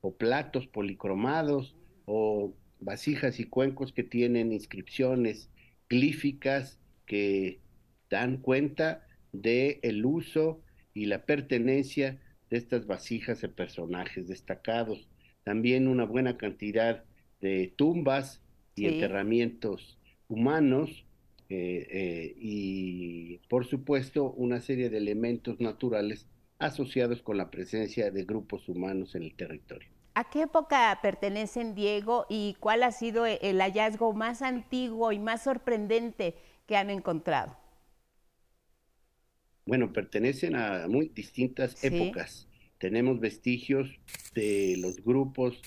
[0.00, 5.50] o platos policromados, o vasijas y cuencos que tienen inscripciones
[5.88, 7.60] glíficas que
[8.08, 10.62] dan cuenta de el uso
[10.94, 12.20] y la pertenencia
[12.50, 15.08] de estas vasijas de personajes destacados.
[15.44, 17.04] También una buena cantidad
[17.40, 18.42] de tumbas
[18.74, 21.04] y enterramientos humanos
[21.48, 26.26] eh, eh, y por supuesto una serie de elementos naturales
[26.58, 29.88] asociados con la presencia de grupos humanos en el territorio.
[30.14, 35.44] ¿A qué época pertenecen, Diego, y cuál ha sido el hallazgo más antiguo y más
[35.44, 36.34] sorprendente
[36.66, 37.56] que han encontrado?
[39.66, 42.48] Bueno, pertenecen a muy distintas épocas.
[42.78, 43.90] Tenemos vestigios
[44.32, 45.60] de los grupos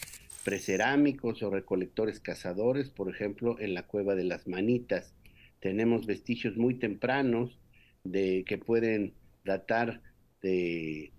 [0.46, 5.14] precerámicos o recolectores cazadores, por ejemplo, en la cueva de las manitas.
[5.60, 7.60] Tenemos vestigios muy tempranos
[8.06, 10.02] de que pueden datar
[10.42, 11.12] de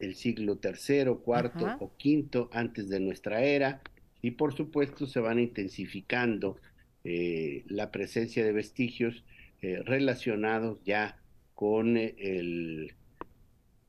[0.00, 3.80] el siglo tercero, cuarto o quinto antes de nuestra era,
[4.22, 6.58] y por supuesto se van intensificando
[7.04, 9.24] eh, la presencia de vestigios
[9.62, 11.20] eh, relacionados ya
[11.54, 12.94] con eh, el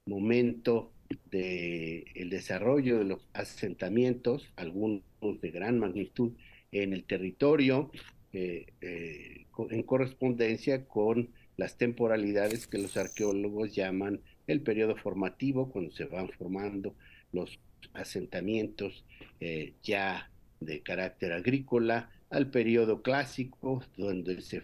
[0.05, 0.91] momento
[1.31, 5.03] del el desarrollo de los asentamientos, algunos
[5.41, 6.33] de gran magnitud
[6.71, 7.91] en el territorio,
[8.33, 16.29] en correspondencia con las temporalidades que los arqueólogos llaman el periodo formativo, cuando se van
[16.29, 16.95] formando
[17.31, 17.59] los
[17.93, 19.05] asentamientos
[19.39, 24.61] eh, ya de carácter agrícola, al periodo clásico, donde se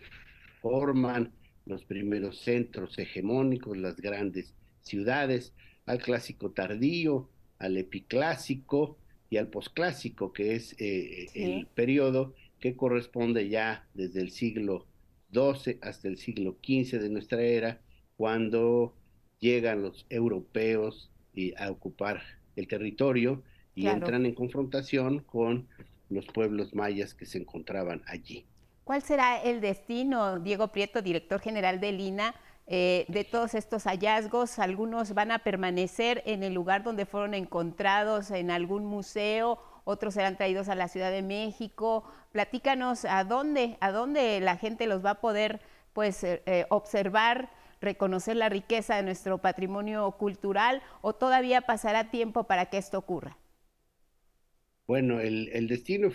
[0.62, 1.32] forman
[1.66, 5.54] los primeros centros hegemónicos, las grandes ciudades,
[5.86, 8.98] al clásico tardío, al epiclásico
[9.30, 14.86] y al posclásico, que es eh, el periodo que corresponde ya desde el siglo
[15.32, 17.82] XII hasta el siglo XV de nuestra era,
[18.18, 18.96] cuando
[19.40, 22.22] llegan los europeos y a ocupar
[22.56, 23.44] el territorio
[23.74, 25.68] y entran en confrontación con
[26.10, 28.46] los pueblos mayas que se encontraban allí.
[28.92, 32.36] ¿Cuál será el destino, Diego Prieto, director general de Lina,
[32.68, 34.60] eh, de todos estos hallazgos?
[34.60, 40.36] Algunos van a permanecer en el lugar donde fueron encontrados, en algún museo, otros serán
[40.36, 42.04] traídos a la Ciudad de México.
[42.34, 45.62] Platícanos a dónde, a dónde la gente los va a poder
[45.94, 52.44] pues, eh, eh, observar reconocer la riqueza de nuestro patrimonio cultural o todavía pasará tiempo
[52.44, 53.38] para que esto ocurra?
[54.92, 56.12] Bueno, el, destino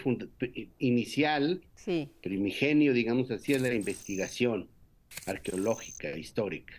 [0.79, 1.63] inicial,
[2.21, 4.69] primigenio, digamos así, es la investigación
[5.25, 6.75] arqueológica, histórica.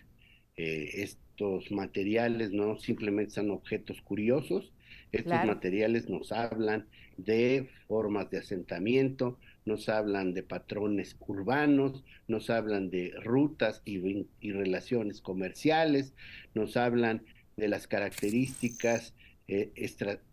[0.56, 4.72] Eh, estos materiales no simplemente son objetos curiosos,
[5.10, 6.86] estos materiales nos hablan
[7.16, 15.20] de formas de asentamiento, nos hablan de patrones urbanos, nos hablan de rutas y, relaciones
[15.20, 16.14] comerciales,
[16.54, 17.24] nos hablan
[17.56, 19.14] de las características,
[19.50, 19.72] eh,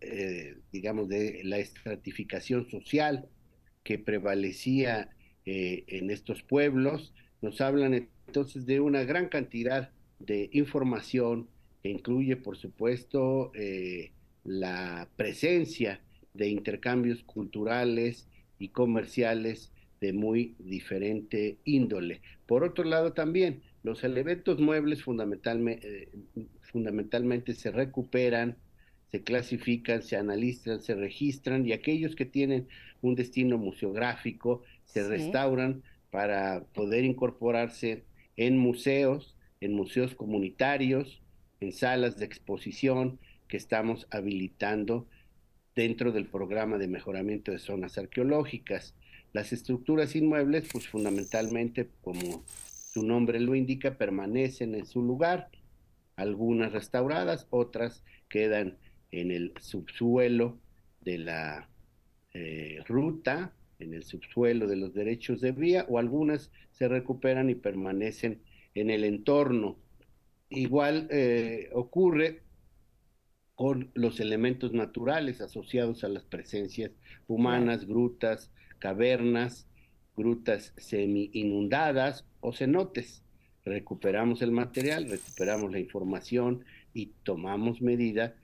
[0.01, 3.29] eh, digamos, de la estratificación social
[3.81, 5.09] que prevalecía
[5.45, 11.47] eh, en estos pueblos, nos hablan entonces de una gran cantidad de información
[11.81, 13.51] que incluye, por supuesto,
[14.43, 16.01] la presencia
[16.33, 18.27] de intercambios culturales
[18.59, 22.21] y comerciales de muy diferente índole.
[22.47, 26.09] Por otro lado, también los elementos muebles fundamentalmente,
[26.63, 28.57] fundamentalmente se recuperan,
[29.15, 32.67] se clasifican, se analizan, se registran y aquellos que tienen
[33.01, 38.03] un destino museográfico se restauran para poder incorporarse
[38.35, 41.21] en museos, en museos comunitarios,
[41.61, 45.07] en salas de exposición que estamos habilitando
[45.75, 48.95] dentro del programa de mejoramiento de zonas arqueológicas.
[49.31, 52.43] Las estructuras inmuebles, pues fundamentalmente, como
[52.91, 55.47] su nombre lo indica, permanecen en su lugar,
[56.17, 58.77] algunas restauradas, otras quedan
[59.15, 60.59] en el subsuelo
[61.01, 61.69] de la
[62.33, 67.55] eh, ruta, en el subsuelo de los derechos de vía, o algunas se recuperan y
[67.55, 68.41] permanecen
[68.73, 69.77] en el entorno.
[70.49, 72.41] Igual eh, ocurre
[73.55, 76.91] con los elementos naturales asociados a las presencias
[77.27, 79.65] humanas, grutas, cavernas,
[80.17, 83.23] grutas semi inundadas o cenotes.
[83.63, 88.35] Recuperamos el material, recuperamos la información y tomamos medida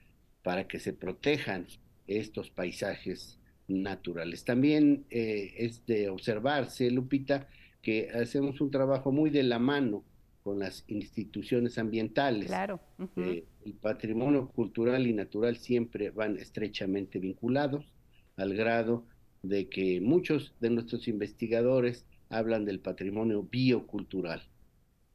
[0.44, 1.68] para que se protejan
[2.08, 4.44] estos paisajes naturales.
[4.44, 7.48] También eh, es de observarse, Lupita,
[7.82, 10.04] que hacemos un trabajo muy de la mano
[10.44, 12.48] con las instituciones ambientales.
[12.48, 12.80] Claro.
[13.16, 17.86] Eh, el patrimonio cultural y natural siempre van estrechamente vinculados,
[18.38, 19.06] al grado
[19.44, 24.42] de que muchos de nuestros investigadores hablan del patrimonio biocultural,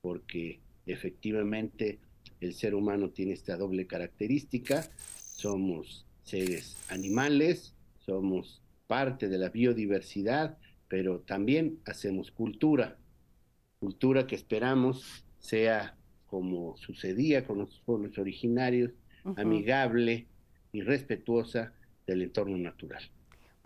[0.01, 1.99] porque efectivamente
[2.41, 4.89] el ser humano tiene esta doble característica,
[5.37, 7.75] somos seres animales,
[8.05, 10.59] somos parte de la biodiversidad,
[10.89, 12.97] pero también hacemos cultura.
[13.81, 18.93] Cultura que esperamos sea como sucedía con los pueblos originarios,
[19.37, 20.27] amigable
[20.73, 21.73] y respetuosa
[22.07, 23.03] del entorno natural.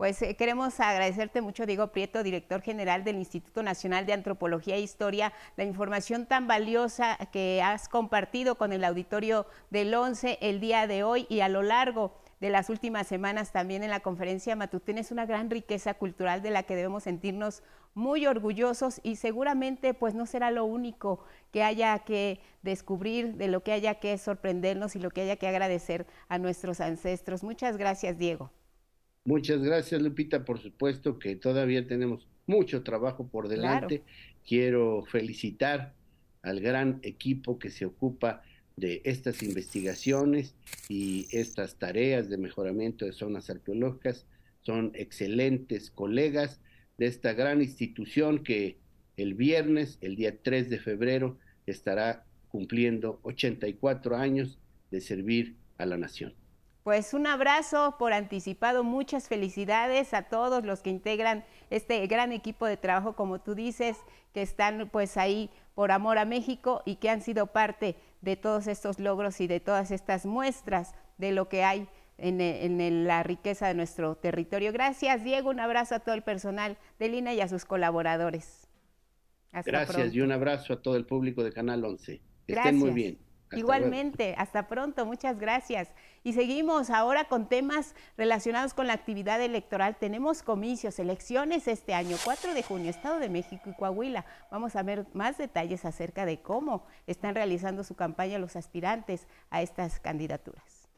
[0.00, 4.80] Pues eh, queremos agradecerte mucho, Diego Prieto, director general del Instituto Nacional de Antropología e
[4.80, 10.86] Historia, la información tan valiosa que has compartido con el auditorio del 11 el día
[10.86, 15.00] de hoy y a lo largo de las últimas semanas también en la conferencia matutina.
[15.00, 20.14] Es una gran riqueza cultural de la que debemos sentirnos muy orgullosos y seguramente pues
[20.14, 21.22] no será lo único
[21.52, 25.46] que haya que descubrir, de lo que haya que sorprendernos y lo que haya que
[25.46, 27.42] agradecer a nuestros ancestros.
[27.42, 28.50] Muchas gracias, Diego.
[29.24, 30.44] Muchas gracias, Lupita.
[30.44, 34.02] Por supuesto que todavía tenemos mucho trabajo por delante.
[34.46, 35.94] Quiero felicitar
[36.42, 38.42] al gran equipo que se ocupa
[38.76, 40.54] de estas investigaciones
[40.88, 44.26] y estas tareas de mejoramiento de zonas arqueológicas.
[44.62, 46.60] Son excelentes colegas
[46.96, 48.78] de esta gran institución que
[49.16, 54.58] el viernes, el día 3 de febrero, estará cumpliendo 84 años
[54.90, 56.39] de servir a la nación.
[56.82, 62.64] Pues un abrazo por anticipado, muchas felicidades a todos los que integran este gran equipo
[62.64, 63.98] de trabajo, como tú dices,
[64.32, 68.66] que están pues ahí por amor a México y que han sido parte de todos
[68.66, 73.74] estos logros y de todas estas muestras de lo que hay en, la riqueza de
[73.74, 74.72] nuestro territorio.
[74.72, 75.50] Gracias, Diego.
[75.50, 78.68] Un abrazo a todo el personal de Lina y a sus colaboradores.
[79.52, 82.20] Gracias y un abrazo a todo el público de Canal 11.
[82.46, 83.18] Estén muy bien.
[83.52, 85.88] Igualmente, hasta pronto, muchas gracias.
[86.22, 89.96] Y seguimos ahora con temas relacionados con la actividad electoral.
[89.96, 94.24] Tenemos comicios, elecciones este año, 4 de junio, Estado de México y Coahuila.
[94.50, 99.62] Vamos a ver más detalles acerca de cómo están realizando su campaña los aspirantes a
[99.62, 100.88] estas candidaturas.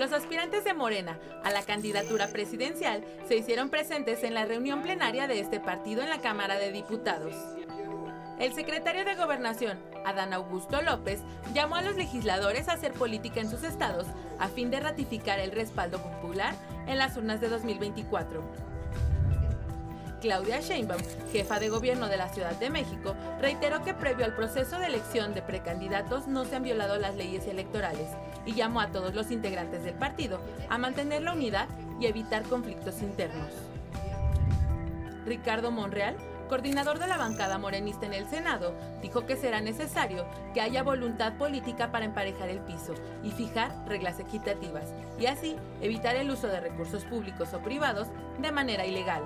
[0.00, 5.26] Los aspirantes de Morena a la candidatura presidencial se hicieron presentes en la reunión plenaria
[5.26, 7.34] de este partido en la Cámara de Diputados.
[8.38, 11.20] El secretario de Gobernación, Adán Augusto López,
[11.52, 14.06] llamó a los legisladores a hacer política en sus estados
[14.38, 16.54] a fin de ratificar el respaldo popular
[16.86, 18.42] en las urnas de 2024.
[20.22, 24.78] Claudia Sheinbaum, jefa de gobierno de la Ciudad de México, reiteró que previo al proceso
[24.78, 28.08] de elección de precandidatos no se han violado las leyes electorales
[28.46, 31.68] y llamó a todos los integrantes del partido a mantener la unidad
[32.00, 33.52] y evitar conflictos internos.
[35.26, 36.16] Ricardo Monreal,
[36.48, 41.34] coordinador de la bancada morenista en el Senado, dijo que será necesario que haya voluntad
[41.34, 46.60] política para emparejar el piso y fijar reglas equitativas, y así evitar el uso de
[46.60, 48.08] recursos públicos o privados
[48.40, 49.22] de manera ilegal.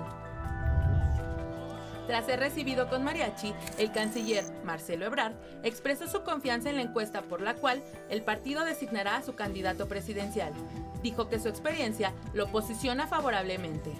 [2.07, 5.33] Tras ser recibido con mariachi, el canciller Marcelo Ebrard
[5.63, 9.87] expresó su confianza en la encuesta por la cual el partido designará a su candidato
[9.87, 10.53] presidencial.
[11.01, 13.91] Dijo que su experiencia lo posiciona favorablemente.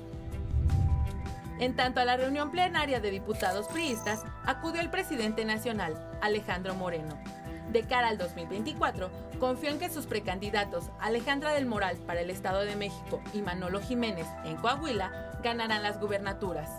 [1.60, 7.18] En tanto a la reunión plenaria de diputados priistas acudió el presidente nacional, Alejandro Moreno.
[7.72, 12.62] De cara al 2024, confió en que sus precandidatos, Alejandra del Moral para el Estado
[12.62, 16.70] de México y Manolo Jiménez en Coahuila, ganarán las gubernaturas.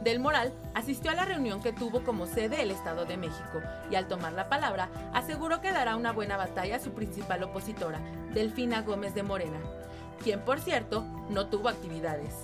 [0.00, 3.94] Del Moral asistió a la reunión que tuvo como sede el Estado de México y
[3.94, 8.00] al tomar la palabra aseguró que dará una buena batalla a su principal opositora,
[8.32, 9.58] Delfina Gómez de Morena,
[10.22, 12.34] quien por cierto no tuvo actividades.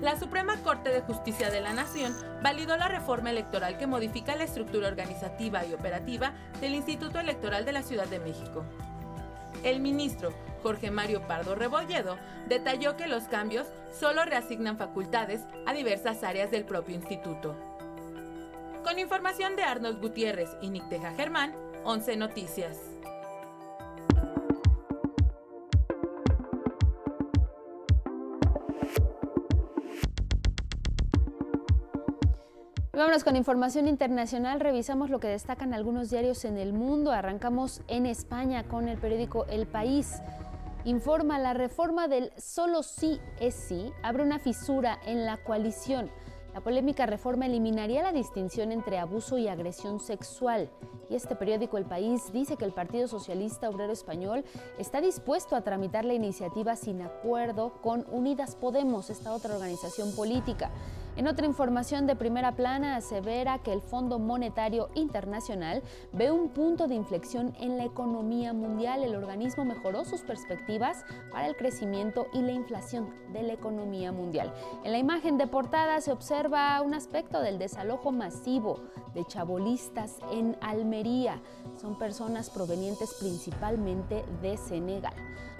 [0.00, 4.44] La Suprema Corte de Justicia de la Nación validó la reforma electoral que modifica la
[4.44, 8.64] estructura organizativa y operativa del Instituto Electoral de la Ciudad de México.
[9.62, 10.32] El ministro
[10.62, 12.16] Jorge Mario Pardo Rebolledo
[12.48, 13.66] detalló que los cambios
[13.98, 17.54] solo reasignan facultades a diversas áreas del propio instituto.
[18.84, 21.54] Con información de Arnold Gutiérrez y Nicteja Germán,
[21.84, 22.89] 11 Noticias.
[33.00, 34.60] Vámonos con información internacional.
[34.60, 37.12] Revisamos lo que destacan algunos diarios en el mundo.
[37.12, 40.20] Arrancamos en España con el periódico El País.
[40.84, 46.10] Informa la reforma del solo sí es sí abre una fisura en la coalición.
[46.52, 50.68] La polémica reforma eliminaría la distinción entre abuso y agresión sexual.
[51.08, 54.44] Y este periódico El País dice que el Partido Socialista Obrero Español
[54.78, 60.70] está dispuesto a tramitar la iniciativa sin acuerdo con Unidas Podemos, esta otra organización política.
[61.20, 65.82] En otra información de primera plana asevera que el Fondo Monetario Internacional
[66.14, 69.04] ve un punto de inflexión en la economía mundial.
[69.04, 74.50] El organismo mejoró sus perspectivas para el crecimiento y la inflación de la economía mundial.
[74.82, 78.80] En la imagen de portada se observa un aspecto del desalojo masivo
[79.12, 81.42] de chabolistas en Almería.
[81.76, 85.12] Son personas provenientes principalmente de Senegal.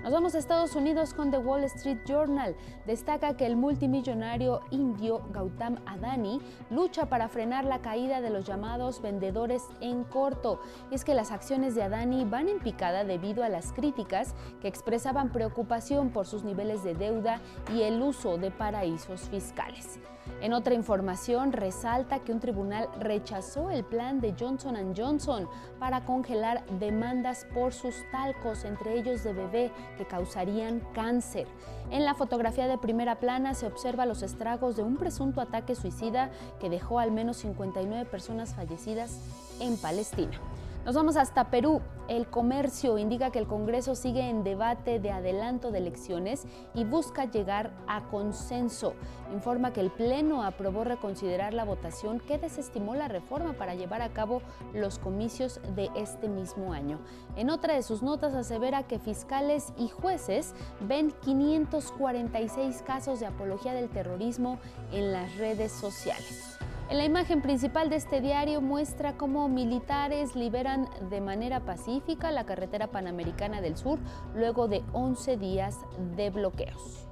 [0.03, 2.57] Nos vamos a Estados Unidos con The Wall Street Journal.
[2.87, 6.41] Destaca que el multimillonario indio Gautam Adani
[6.71, 10.63] lucha para frenar la caída de los llamados vendedores en corto.
[10.91, 14.69] Y es que las acciones de Adani van en picada debido a las críticas que
[14.69, 20.01] expresaban preocupación por sus niveles de deuda y el uso de paraísos fiscales.
[20.41, 26.64] En otra información, resalta que un tribunal rechazó el plan de Johnson Johnson para congelar
[26.78, 31.47] demandas por sus talcos, entre ellos de bebé, que causarían cáncer.
[31.91, 36.31] En la fotografía de primera plana se observa los estragos de un presunto ataque suicida
[36.61, 39.20] que dejó al menos 59 personas fallecidas
[39.61, 40.39] en Palestina.
[40.85, 41.83] Nos vamos hasta Perú.
[42.09, 47.31] El comercio indica que el Congreso sigue en debate de adelanto de elecciones y busca
[47.31, 48.95] llegar a consenso.
[49.33, 54.09] Informa que el Pleno aprobó reconsiderar la votación que desestimó la reforma para llevar a
[54.14, 54.41] cabo
[54.72, 56.99] los comicios de este mismo año.
[57.37, 63.74] En otra de sus notas asevera que fiscales y jueces ven 546 casos de apología
[63.74, 64.59] del terrorismo
[64.93, 66.60] en las redes sociales.
[66.91, 72.47] En la imagen principal de este diario muestra cómo militares liberan de manera pacífica la
[72.47, 74.01] carretera panamericana del sur
[74.34, 75.76] luego de 11 días
[76.16, 77.07] de bloqueos.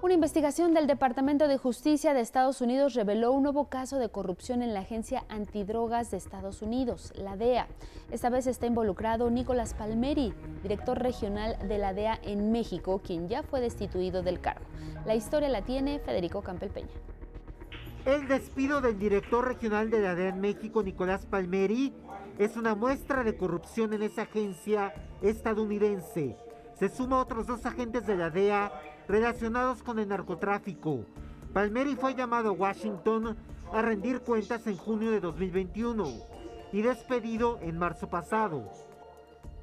[0.00, 4.62] Una investigación del Departamento de Justicia de Estados Unidos reveló un nuevo caso de corrupción
[4.62, 7.66] en la Agencia Antidrogas de Estados Unidos, la DEA.
[8.12, 13.42] Esta vez está involucrado Nicolás Palmeri, director regional de la DEA en México, quien ya
[13.42, 14.66] fue destituido del cargo.
[15.04, 16.94] La historia la tiene Federico Campel Peña.
[18.06, 21.92] El despido del director regional de la DEA en México, Nicolás Palmeri,
[22.38, 26.34] es una muestra de corrupción en esa agencia estadounidense.
[26.78, 28.72] Se suma a otros dos agentes de la DEA
[29.06, 31.04] relacionados con el narcotráfico.
[31.52, 33.36] Palmeri fue llamado a Washington
[33.70, 36.08] a rendir cuentas en junio de 2021
[36.72, 38.70] y despedido en marzo pasado.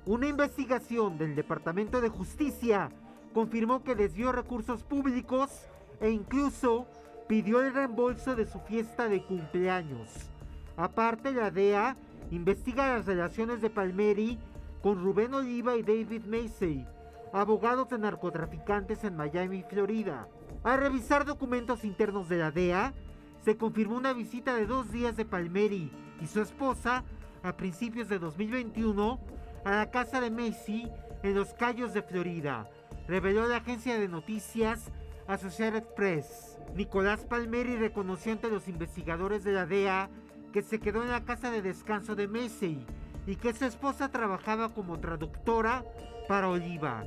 [0.05, 2.91] Una investigación del Departamento de Justicia
[3.33, 5.49] confirmó que desvió recursos públicos
[5.99, 6.85] e incluso
[7.27, 10.09] pidió el reembolso de su fiesta de cumpleaños.
[10.77, 11.97] Aparte, la DEA
[12.31, 14.39] investiga las relaciones de Palmeri
[14.81, 16.85] con Rubén Oliva y David Macy,
[17.33, 20.27] abogados de narcotraficantes en Miami, Florida.
[20.63, 22.93] Al revisar documentos internos de la DEA,
[23.43, 27.03] se confirmó una visita de dos días de Palmeri y su esposa
[27.43, 29.19] a principios de 2021
[29.65, 30.89] a la casa de Macy
[31.23, 32.69] en Los Cayos de Florida,
[33.07, 34.91] reveló la agencia de noticias
[35.27, 36.57] Associated Press.
[36.73, 40.09] Nicolás Palmeri reconoció ante los investigadores de la DEA
[40.53, 42.85] que se quedó en la casa de descanso de Macy
[43.25, 45.83] y que su esposa trabajaba como traductora
[46.29, 47.03] para Oliva.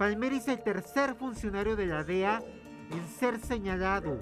[0.00, 2.42] Palmeri es el tercer funcionario de la DEA
[2.90, 4.20] en ser señalado.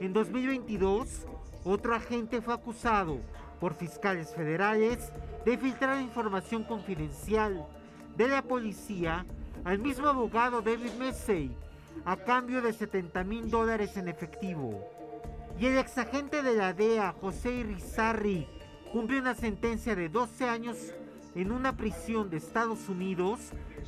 [0.00, 1.26] En 2022,
[1.64, 3.18] otro agente fue acusado
[3.60, 5.12] por fiscales federales
[5.44, 7.66] de filtrar información confidencial
[8.16, 9.26] de la policía
[9.64, 11.54] al mismo abogado David Massey
[12.04, 14.88] a cambio de 70 mil dólares en efectivo.
[15.58, 18.46] Y el exagente de la DEA, José Irizarry,
[18.92, 20.76] cumplió una sentencia de 12 años
[21.34, 23.40] en una prisión de Estados Unidos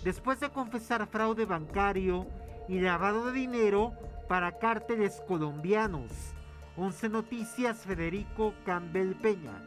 [0.04, 2.26] después de confesar fraude bancario
[2.68, 3.92] y lavado de dinero
[4.28, 6.10] para cárteles colombianos.
[6.76, 9.60] 11 Noticias, Federico Campbell Peña.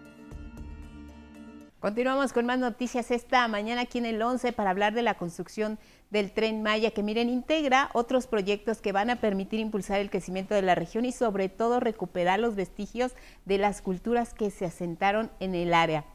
[1.79, 5.77] Continuamos con más noticias esta mañana aquí en el 11 para hablar de la construcción
[6.09, 10.55] del tren Maya, que miren, integra otros proyectos que van a permitir impulsar el crecimiento
[10.55, 13.13] de la región y sobre todo recuperar los vestigios
[13.45, 16.05] de las culturas que se asentaron en el área.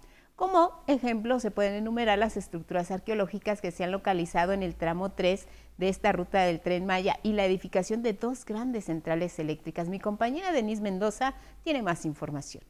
[0.41, 5.11] Como ejemplo, se pueden enumerar las estructuras arqueológicas que se han localizado en el tramo
[5.11, 9.91] 3 de esta ruta del tren Maya y la edificación de dos grandes centrales eléctricas.
[9.91, 12.65] Mi compañera Denise Mendoza tiene más información.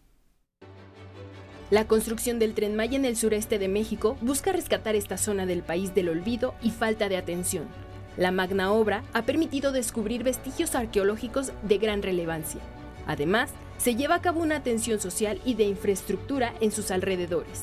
[1.71, 5.63] La construcción del tren Maya en el sureste de México busca rescatar esta zona del
[5.63, 7.69] país del olvido y falta de atención.
[8.17, 12.61] La magna obra ha permitido descubrir vestigios arqueológicos de gran relevancia.
[13.07, 17.63] Además, se lleva a cabo una atención social y de infraestructura en sus alrededores.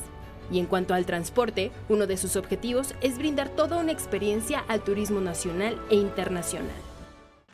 [0.50, 4.82] Y en cuanto al transporte, uno de sus objetivos es brindar toda una experiencia al
[4.82, 6.70] turismo nacional e internacional.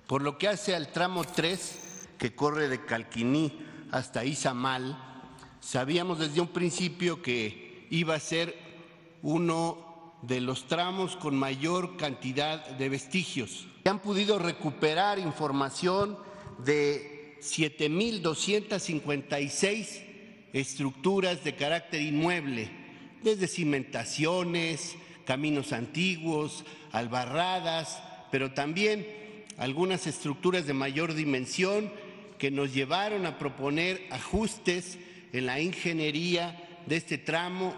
[0.07, 3.59] Por lo que hace al tramo 3, que corre de Calquiní
[3.91, 5.14] hasta Izamal,
[5.65, 8.55] Sabíamos desde un principio que iba a ser
[9.23, 13.67] uno de los tramos con mayor cantidad de vestigios.
[13.87, 16.19] Han podido recuperar información
[16.59, 20.03] de 7.256
[20.53, 22.69] estructuras de carácter inmueble,
[23.23, 29.07] desde cimentaciones, caminos antiguos, albarradas, pero también
[29.57, 31.91] algunas estructuras de mayor dimensión
[32.37, 34.99] que nos llevaron a proponer ajustes
[35.35, 36.57] en la ingeniería
[36.87, 37.75] de este tramo.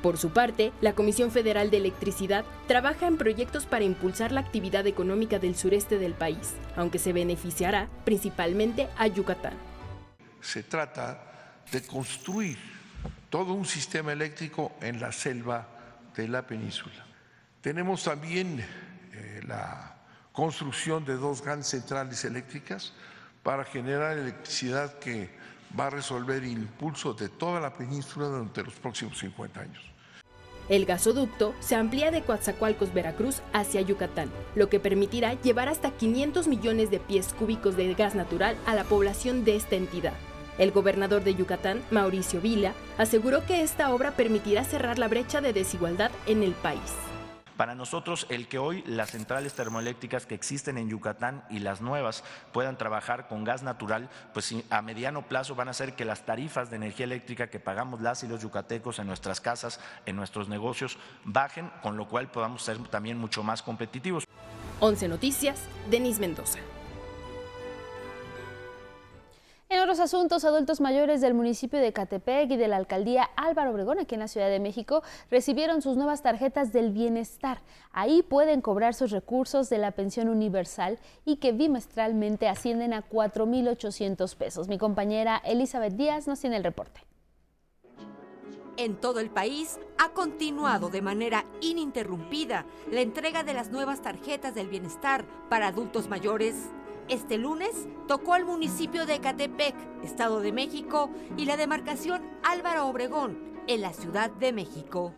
[0.00, 4.86] Por su parte, la Comisión Federal de Electricidad trabaja en proyectos para impulsar la actividad
[4.86, 9.54] económica del sureste del país, aunque se beneficiará principalmente a Yucatán.
[10.40, 12.58] Se trata de construir
[13.28, 15.66] todo un sistema eléctrico en la selva
[16.14, 17.04] de la península.
[17.60, 19.96] Tenemos también eh, la
[20.30, 22.92] construcción de dos grandes centrales eléctricas
[23.42, 25.30] para generar electricidad que
[25.78, 29.94] va a resolver el impulso de toda la península durante los próximos 50 años.
[30.68, 36.48] El gasoducto se amplía de Coatzacoalcos, Veracruz, hacia Yucatán, lo que permitirá llevar hasta 500
[36.48, 40.14] millones de pies cúbicos de gas natural a la población de esta entidad.
[40.56, 45.52] El gobernador de Yucatán, Mauricio Vila, aseguró que esta obra permitirá cerrar la brecha de
[45.52, 46.80] desigualdad en el país.
[47.56, 52.24] Para nosotros, el que hoy las centrales termoeléctricas que existen en Yucatán y las nuevas
[52.52, 56.70] puedan trabajar con gas natural, pues a mediano plazo van a hacer que las tarifas
[56.70, 60.98] de energía eléctrica que pagamos las y los yucatecos en nuestras casas, en nuestros negocios,
[61.24, 64.24] bajen, con lo cual podamos ser también mucho más competitivos.
[64.80, 66.58] 11 Noticias, Denis Mendoza.
[69.70, 73.98] En otros asuntos, adultos mayores del municipio de Catepec y de la alcaldía Álvaro Obregón,
[73.98, 77.62] aquí en la Ciudad de México, recibieron sus nuevas tarjetas del bienestar.
[77.90, 84.36] Ahí pueden cobrar sus recursos de la pensión universal y que bimestralmente ascienden a 4.800
[84.36, 84.68] pesos.
[84.68, 87.00] Mi compañera Elizabeth Díaz nos tiene el reporte.
[88.76, 94.54] En todo el país ha continuado de manera ininterrumpida la entrega de las nuevas tarjetas
[94.54, 96.56] del bienestar para adultos mayores
[97.08, 103.38] este lunes tocó al municipio de Ecatepec, Estado de México, y la demarcación Álvaro Obregón,
[103.66, 105.14] en la Ciudad de México.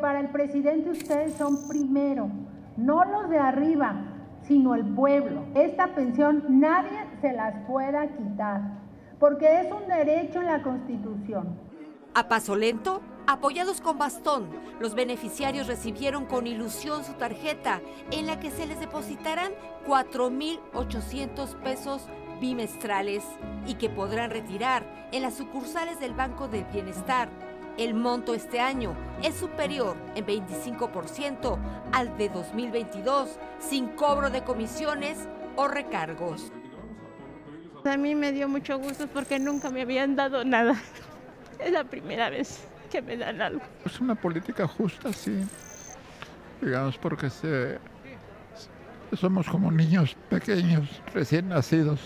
[0.00, 2.30] Para el presidente ustedes son primero,
[2.76, 4.10] no los de arriba,
[4.42, 5.44] sino el pueblo.
[5.54, 8.78] Esta pensión nadie se las pueda quitar,
[9.18, 11.58] porque es un derecho en la Constitución.
[12.14, 13.00] A paso lento,
[13.30, 14.50] Apoyados con bastón,
[14.80, 17.80] los beneficiarios recibieron con ilusión su tarjeta
[18.10, 19.52] en la que se les depositarán
[19.86, 22.02] 4.800 pesos
[22.40, 23.22] bimestrales
[23.68, 27.28] y que podrán retirar en las sucursales del Banco del Bienestar.
[27.78, 31.56] El monto este año es superior en 25%
[31.92, 36.50] al de 2022, sin cobro de comisiones o recargos.
[37.84, 40.74] A mí me dio mucho gusto porque nunca me habían dado nada.
[41.60, 43.62] Es la primera vez que me dan algo.
[43.84, 45.44] Es una política justa, sí.
[46.60, 47.78] Digamos, porque se,
[49.16, 52.00] somos como niños pequeños, recién nacidos.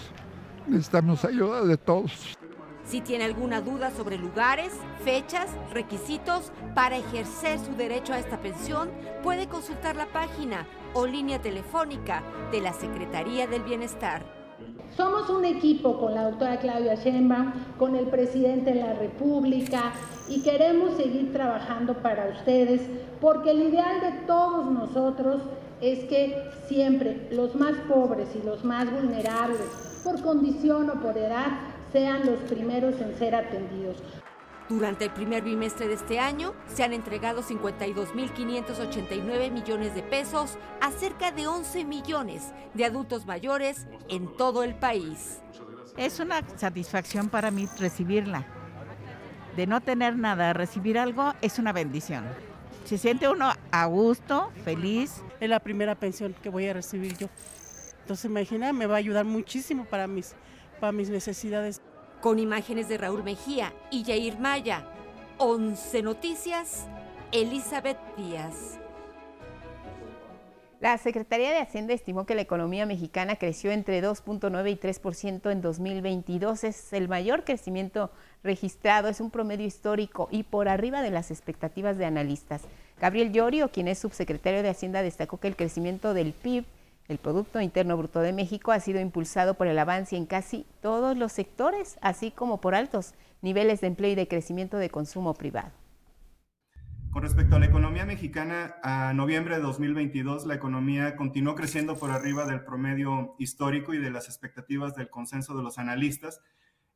[0.67, 2.37] Necesitamos ayuda de todos.
[2.85, 4.73] Si tiene alguna duda sobre lugares,
[5.05, 8.91] fechas, requisitos para ejercer su derecho a esta pensión,
[9.23, 14.34] puede consultar la página o línea telefónica de la Secretaría del Bienestar.
[14.97, 19.93] Somos un equipo con la doctora Claudia Sheinbaum, con el presidente de la República
[20.29, 22.81] y queremos seguir trabajando para ustedes
[23.21, 25.43] porque el ideal de todos nosotros
[25.81, 31.59] es que siempre los más pobres y los más vulnerables, por condición o por edad,
[31.93, 33.97] sean los primeros en ser atendidos.
[34.69, 40.91] Durante el primer bimestre de este año se han entregado 52.589 millones de pesos a
[40.91, 45.41] cerca de 11 millones de adultos mayores en todo el país.
[45.99, 48.47] Es una satisfacción para mí recibirla.
[49.55, 52.25] De no tener nada, recibir algo es una bendición.
[52.85, 55.23] Se siente uno a gusto, feliz.
[55.41, 57.29] Es la primera pensión que voy a recibir yo.
[58.01, 60.35] Entonces, imagina, me va a ayudar muchísimo para mis,
[60.81, 61.81] para mis necesidades.
[62.25, 64.87] Con imágenes de Raúl Mejía y Jair Maya,
[65.37, 66.87] 11 Noticias,
[67.33, 68.79] Elizabeth Díaz.
[70.81, 75.61] La Secretaría de Hacienda estimó que la economía mexicana creció entre 2.9 y 3% en
[75.61, 76.65] 2022.
[76.65, 78.11] Es el mayor crecimiento
[78.43, 82.63] registrado, es un promedio histórico y por arriba de las expectativas de analistas.
[82.99, 86.65] Gabriel Llorio, quien es subsecretario de Hacienda, destacó que el crecimiento del PIB,
[87.09, 91.17] el Producto Interno Bruto de México, ha sido impulsado por el avance en casi todos
[91.17, 95.73] los sectores, así como por altos niveles de empleo y de crecimiento de consumo privado.
[97.15, 102.11] Con respecto a la economía mexicana, a noviembre de 2022 la economía continuó creciendo por
[102.11, 106.41] arriba del promedio histórico y de las expectativas del consenso de los analistas.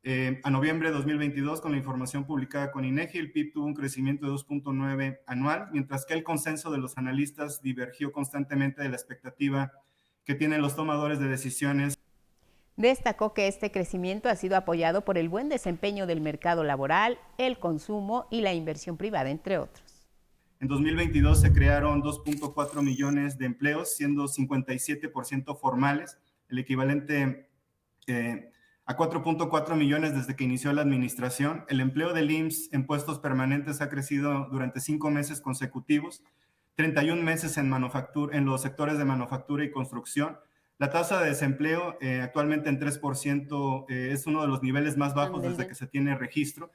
[0.03, 3.73] Eh, a noviembre de 2022, con la información publicada con INEGI, el PIB tuvo un
[3.73, 8.95] crecimiento de 2.9 anual, mientras que el consenso de los analistas divergió constantemente de la
[8.95, 9.71] expectativa
[10.29, 11.97] que tienen los tomadores de decisiones.
[12.77, 17.57] Destacó que este crecimiento ha sido apoyado por el buen desempeño del mercado laboral, el
[17.57, 20.07] consumo y la inversión privada, entre otros.
[20.59, 27.49] En 2022 se crearon 2.4 millones de empleos, siendo 57% formales, el equivalente
[28.05, 28.51] eh,
[28.85, 31.65] a 4.4 millones desde que inició la administración.
[31.69, 36.21] El empleo del IMSS en puestos permanentes ha crecido durante cinco meses consecutivos,
[36.79, 40.39] 31 meses en, manufactura, en los sectores de manufactura y construcción.
[40.77, 45.13] La tasa de desempleo eh, actualmente en 3% eh, es uno de los niveles más
[45.13, 46.71] bajos desde que se tiene registro.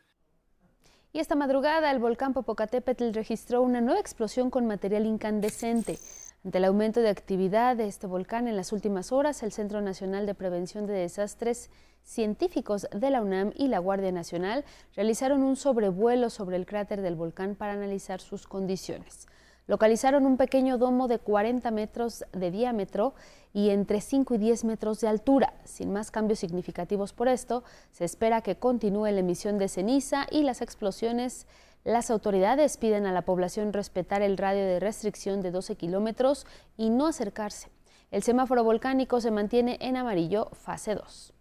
[1.14, 5.98] Y esta madrugada el volcán Popocatépetl registró una nueva explosión con material incandescente.
[6.44, 10.26] Ante el aumento de actividad de este volcán en las últimas horas, el Centro Nacional
[10.26, 11.70] de Prevención de Desastres,
[12.02, 17.16] científicos de la UNAM y la Guardia Nacional realizaron un sobrevuelo sobre el cráter del
[17.16, 19.28] volcán para analizar sus condiciones.
[19.66, 23.14] Localizaron un pequeño domo de 40 metros de diámetro
[23.54, 25.54] y entre 5 y 10 metros de altura.
[25.64, 30.42] Sin más cambios significativos por esto, se espera que continúe la emisión de ceniza y
[30.42, 31.46] las explosiones.
[31.82, 36.46] Las autoridades piden a la población respetar el radio de restricción de 12 kilómetros
[36.76, 37.70] y no acercarse.
[38.10, 41.33] El semáforo volcánico se mantiene en amarillo fase 2.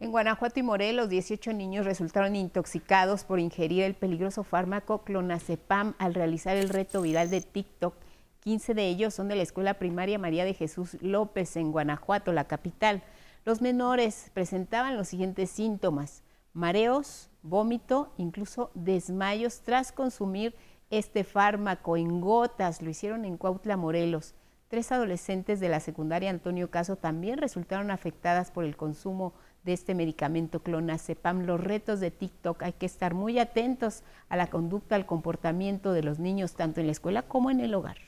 [0.00, 6.14] En Guanajuato y Morelos, 18 niños resultaron intoxicados por ingerir el peligroso fármaco clonazepam al
[6.14, 7.94] realizar el reto viral de TikTok.
[8.38, 12.46] 15 de ellos son de la Escuela Primaria María de Jesús López en Guanajuato, la
[12.46, 13.02] capital.
[13.44, 16.22] Los menores presentaban los siguientes síntomas:
[16.52, 20.54] mareos, vómito, incluso desmayos tras consumir
[20.90, 22.82] este fármaco en gotas.
[22.82, 24.36] Lo hicieron en Cuautla, Morelos.
[24.68, 29.94] Tres adolescentes de la secundaria Antonio Caso también resultaron afectadas por el consumo de este
[29.94, 31.44] medicamento clonazepam.
[31.44, 36.02] Los retos de TikTok hay que estar muy atentos a la conducta, al comportamiento de
[36.02, 38.07] los niños, tanto en la escuela como en el hogar.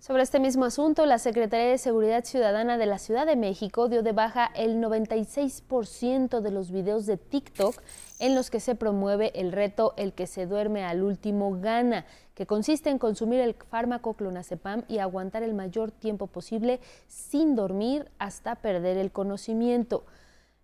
[0.00, 4.02] Sobre este mismo asunto, la Secretaría de Seguridad Ciudadana de la Ciudad de México dio
[4.02, 7.74] de baja el 96% de los videos de TikTok
[8.18, 12.46] en los que se promueve el reto El que se duerme al último gana, que
[12.46, 18.54] consiste en consumir el fármaco clonazepam y aguantar el mayor tiempo posible sin dormir hasta
[18.54, 20.04] perder el conocimiento.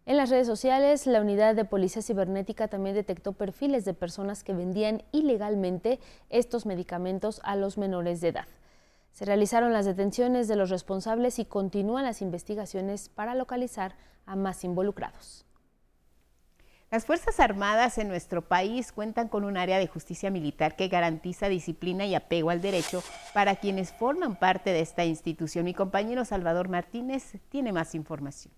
[0.07, 4.55] En las redes sociales, la unidad de policía cibernética también detectó perfiles de personas que
[4.55, 6.01] vendían ilegalmente
[6.31, 8.47] estos medicamentos a los menores de edad.
[9.17, 14.63] Se realizaron las detenciones de los responsables y continúan las investigaciones para localizar a más
[14.63, 15.47] involucrados.
[16.91, 21.49] Las Fuerzas Armadas en nuestro país cuentan con un área de justicia militar que garantiza
[21.49, 23.03] disciplina y apego al derecho
[23.33, 25.65] para quienes forman parte de esta institución.
[25.65, 28.53] Mi compañero Salvador Martínez tiene más información.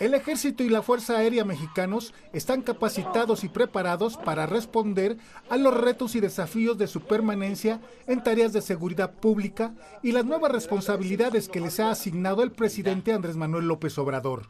[0.00, 5.18] El ejército y la Fuerza Aérea mexicanos están capacitados y preparados para responder
[5.50, 10.24] a los retos y desafíos de su permanencia en tareas de seguridad pública y las
[10.24, 14.46] nuevas responsabilidades que les ha asignado el presidente Andrés Manuel López Obrador.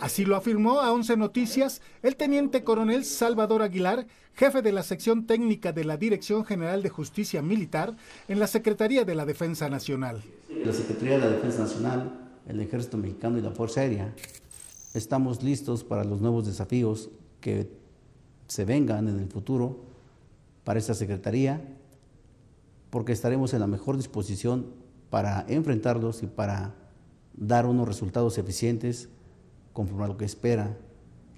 [0.00, 5.24] Así lo afirmó a 11 Noticias el teniente coronel Salvador Aguilar, jefe de la sección
[5.24, 7.94] técnica de la Dirección General de Justicia Militar
[8.26, 10.20] en la Secretaría de la Defensa Nacional.
[10.48, 12.10] La Secretaría de la Defensa Nacional,
[12.48, 14.12] el Ejército Mexicano y la Fuerza Aérea
[14.94, 17.10] estamos listos para los nuevos desafíos
[17.40, 17.70] que
[18.48, 19.84] se vengan en el futuro
[20.64, 21.62] para esta Secretaría,
[22.90, 24.66] porque estaremos en la mejor disposición
[25.10, 26.74] para enfrentarlos y para
[27.34, 29.08] dar unos resultados eficientes
[29.72, 30.76] conforme a lo que espera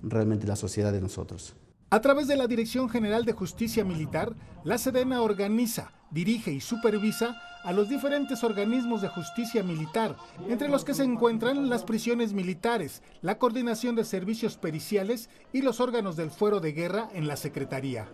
[0.03, 1.55] realmente la sociedad de nosotros.
[1.91, 4.35] A través de la Dirección General de Justicia Militar,
[4.65, 10.16] la Sedena organiza, dirige y supervisa a los diferentes organismos de justicia militar,
[10.48, 15.80] entre los que se encuentran las prisiones militares, la coordinación de servicios periciales y los
[15.80, 18.09] órganos del fuero de guerra en la Secretaría.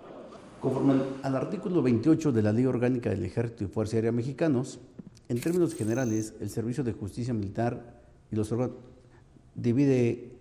[0.60, 4.80] Conforme al artículo 28 de la Ley Orgánica del Ejército y Fuerza Aérea Mexicanos,
[5.28, 8.00] en términos generales, el Servicio de Justicia Militar
[8.30, 8.76] y los órganos
[9.54, 10.32] divide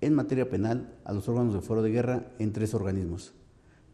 [0.00, 3.32] en materia penal a los órganos de fuero de guerra en tres organismos,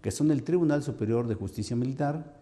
[0.02, 2.39] que son el Tribunal Superior de Justicia Militar,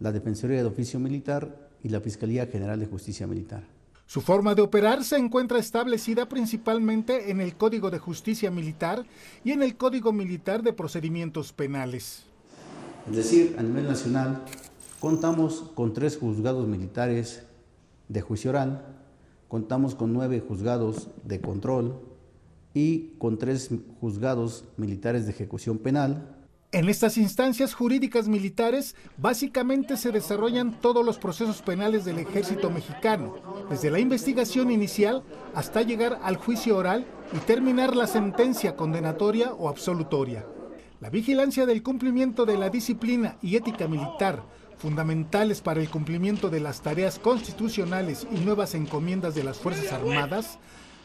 [0.00, 3.64] la Defensoría de Oficio Militar y la Fiscalía General de Justicia Militar.
[4.06, 9.04] Su forma de operar se encuentra establecida principalmente en el Código de Justicia Militar
[9.42, 12.24] y en el Código Militar de Procedimientos Penales.
[13.08, 14.42] Es decir, a nivel nacional,
[15.00, 17.44] contamos con tres juzgados militares
[18.08, 18.84] de juicio oral,
[19.48, 22.00] contamos con nueve juzgados de control
[22.74, 26.33] y con tres juzgados militares de ejecución penal.
[26.74, 33.36] En estas instancias jurídicas militares básicamente se desarrollan todos los procesos penales del ejército mexicano,
[33.70, 35.22] desde la investigación inicial
[35.54, 40.46] hasta llegar al juicio oral y terminar la sentencia condenatoria o absolutoria.
[41.00, 44.42] La vigilancia del cumplimiento de la disciplina y ética militar,
[44.76, 50.58] fundamentales para el cumplimiento de las tareas constitucionales y nuevas encomiendas de las Fuerzas Armadas,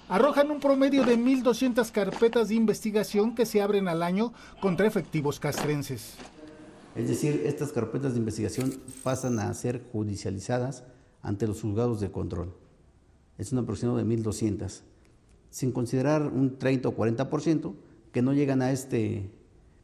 [0.10, 5.40] arrojan un promedio de 1.200 carpetas de investigación que se abren al año contra efectivos
[5.40, 6.16] castrenses.
[6.96, 8.74] Es decir, estas carpetas de investigación
[9.04, 10.84] pasan a ser judicializadas
[11.22, 12.56] ante los juzgados de control.
[13.38, 14.82] Es un aproximado de 1.200,
[15.52, 17.76] sin considerar un 30 o 40%
[18.12, 19.30] que no llegan a este,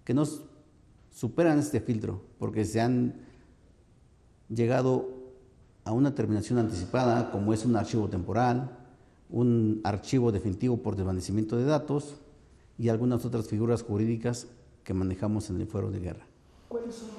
[0.04, 0.24] que no
[1.12, 3.14] superan este filtro, porque se han
[4.50, 5.08] llegado
[5.84, 8.85] a una terminación anticipada, como es un archivo temporal,
[9.30, 12.16] un archivo definitivo por desvanecimiento de datos
[12.78, 14.48] y algunas otras figuras jurídicas
[14.84, 16.26] que manejamos en el fuero de guerra.
[16.68, 17.10] ¿Cuáles son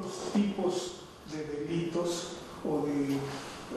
[0.00, 1.00] los tipos
[1.32, 3.16] de delitos o de,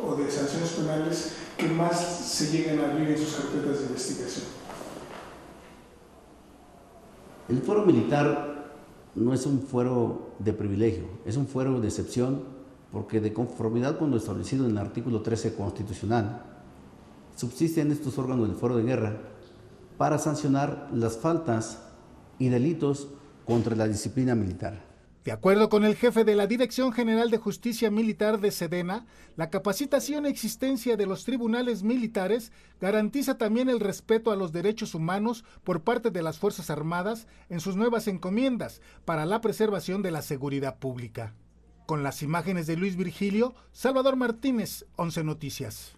[0.03, 4.45] o de sanciones penales que más se llegan a abrir en sus carpetas de investigación?
[7.49, 8.73] El fuero militar
[9.15, 12.43] no es un fuero de privilegio, es un fuero de excepción
[12.91, 16.56] porque de conformidad con lo establecido en el artículo 13 constitucional,
[17.37, 19.17] subsisten estos órganos del foro de guerra
[19.97, 21.79] para sancionar las faltas
[22.39, 23.07] y delitos
[23.45, 24.85] contra la disciplina militar.
[25.23, 29.05] De acuerdo con el jefe de la Dirección General de Justicia Militar de Sedena,
[29.35, 34.95] la capacitación e existencia de los tribunales militares garantiza también el respeto a los derechos
[34.95, 40.11] humanos por parte de las Fuerzas Armadas en sus nuevas encomiendas para la preservación de
[40.11, 41.33] la seguridad pública.
[41.85, 45.96] Con las imágenes de Luis Virgilio, Salvador Martínez, 11 Noticias.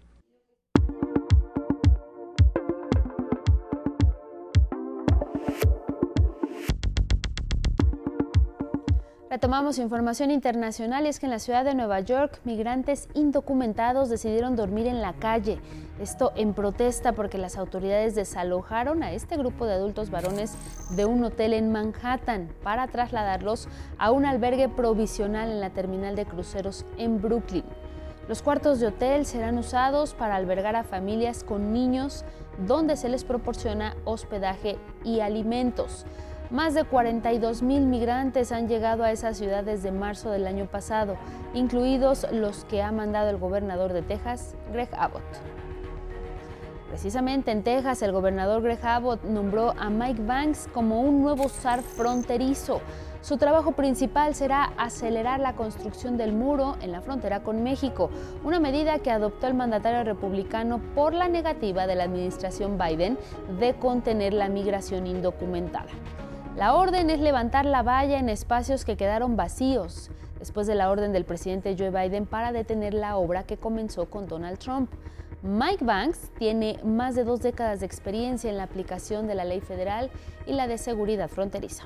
[9.30, 14.88] Retomamos información internacional es que en la ciudad de Nueva York migrantes indocumentados decidieron dormir
[14.88, 15.60] en la calle.
[16.00, 20.54] Esto en protesta porque las autoridades desalojaron a este grupo de adultos varones
[20.96, 26.26] de un hotel en Manhattan para trasladarlos a un albergue provisional en la terminal de
[26.26, 27.62] cruceros en Brooklyn.
[28.26, 32.24] Los cuartos de hotel serán usados para albergar a familias con niños
[32.66, 36.04] donde se les proporciona hospedaje y alimentos.
[36.50, 41.16] Más de 42 mil migrantes han llegado a esa ciudad desde marzo del año pasado,
[41.54, 45.22] incluidos los que ha mandado el gobernador de Texas, Greg Abbott.
[46.88, 51.82] Precisamente en Texas, el gobernador Greg Abbott nombró a Mike Banks como un nuevo zar
[51.82, 52.80] fronterizo.
[53.22, 58.10] Su trabajo principal será acelerar la construcción del muro en la frontera con México,
[58.42, 63.18] una medida que adoptó el mandatario republicano por la negativa de la administración Biden
[63.60, 65.90] de contener la migración indocumentada.
[66.56, 71.12] La orden es levantar la valla en espacios que quedaron vacíos después de la orden
[71.12, 74.90] del presidente Joe Biden para detener la obra que comenzó con Donald Trump.
[75.42, 79.60] Mike Banks tiene más de dos décadas de experiencia en la aplicación de la ley
[79.60, 80.10] federal
[80.46, 81.84] y la de seguridad fronteriza.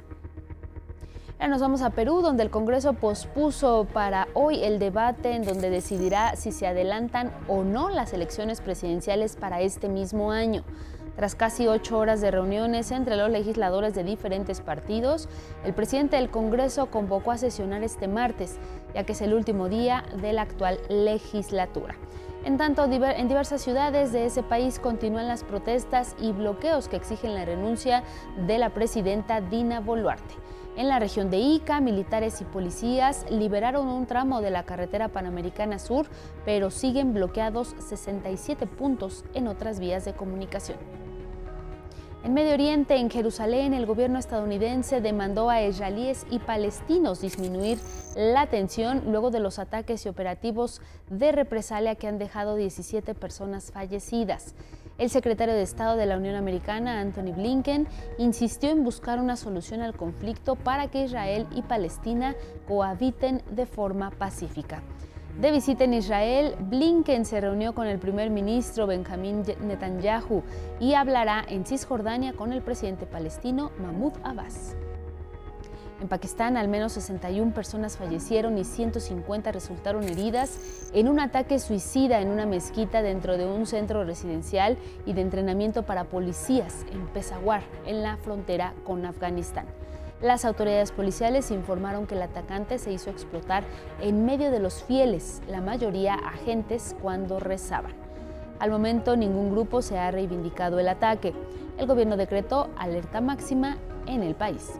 [1.39, 5.69] Ahora nos vamos a Perú, donde el Congreso pospuso para hoy el debate en donde
[5.69, 10.65] decidirá si se adelantan o no las elecciones presidenciales para este mismo año.
[11.17, 15.29] Tras casi ocho horas de reuniones entre los legisladores de diferentes partidos,
[15.65, 18.57] el presidente del Congreso convocó a sesionar este martes,
[18.95, 21.95] ya que es el último día de la actual legislatura.
[22.45, 27.35] En tanto, en diversas ciudades de ese país continúan las protestas y bloqueos que exigen
[27.35, 28.03] la renuncia
[28.47, 30.35] de la presidenta Dina Boluarte.
[30.77, 35.79] En la región de Ica, militares y policías liberaron un tramo de la carretera panamericana
[35.79, 36.07] sur,
[36.45, 41.04] pero siguen bloqueados 67 puntos en otras vías de comunicación.
[42.25, 47.79] En Medio Oriente, en Jerusalén, el gobierno estadounidense demandó a israelíes y palestinos disminuir
[48.17, 50.81] la tensión luego de los ataques y operativos
[51.11, 54.55] de represalia que han dejado 17 personas fallecidas.
[54.97, 57.87] El secretario de Estado de la Unión Americana, Anthony Blinken,
[58.17, 62.37] insistió en buscar una solución al conflicto para que Israel y Palestina
[62.67, 64.83] cohabiten de forma pacífica.
[65.41, 70.45] De visita en Israel, Blinken se reunió con el primer ministro Benjamín Netanyahu
[70.79, 74.77] y hablará en Cisjordania con el presidente palestino Mahmoud Abbas.
[76.01, 82.21] En Pakistán, al menos 61 personas fallecieron y 150 resultaron heridas en un ataque suicida
[82.21, 87.63] en una mezquita dentro de un centro residencial y de entrenamiento para policías en Peshawar,
[87.87, 89.67] en la frontera con Afganistán.
[90.21, 93.65] Las autoridades policiales informaron que el atacante se hizo explotar
[94.01, 97.93] en medio de los fieles, la mayoría agentes, cuando rezaban.
[98.59, 101.35] Al momento ningún grupo se ha reivindicado el ataque.
[101.77, 103.77] El gobierno decretó alerta máxima
[104.07, 104.79] en el país.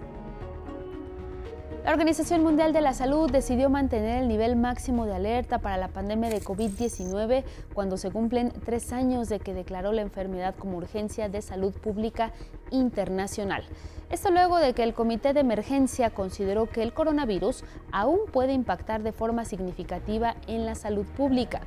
[1.85, 5.89] La Organización Mundial de la Salud decidió mantener el nivel máximo de alerta para la
[5.89, 7.45] pandemia de COVID-19
[7.75, 12.33] cuando se cumplen tres años de que declaró la enfermedad como urgencia de salud pública
[12.71, 13.65] internacional.
[14.09, 19.03] Esto luego de que el Comité de Emergencia consideró que el coronavirus aún puede impactar
[19.03, 21.61] de forma significativa en la salud pública.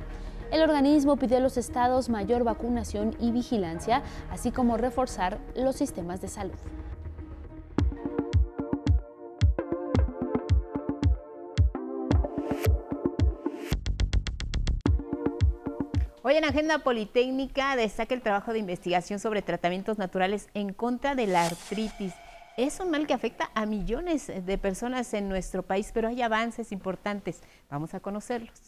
[0.50, 6.20] El organismo pidió a los estados mayor vacunación y vigilancia, así como reforzar los sistemas
[6.20, 6.58] de salud.
[16.28, 21.26] Hoy en Agenda Politécnica destaca el trabajo de investigación sobre tratamientos naturales en contra de
[21.26, 22.12] la artritis.
[22.58, 26.70] Es un mal que afecta a millones de personas en nuestro país, pero hay avances
[26.70, 27.40] importantes.
[27.70, 28.67] Vamos a conocerlos.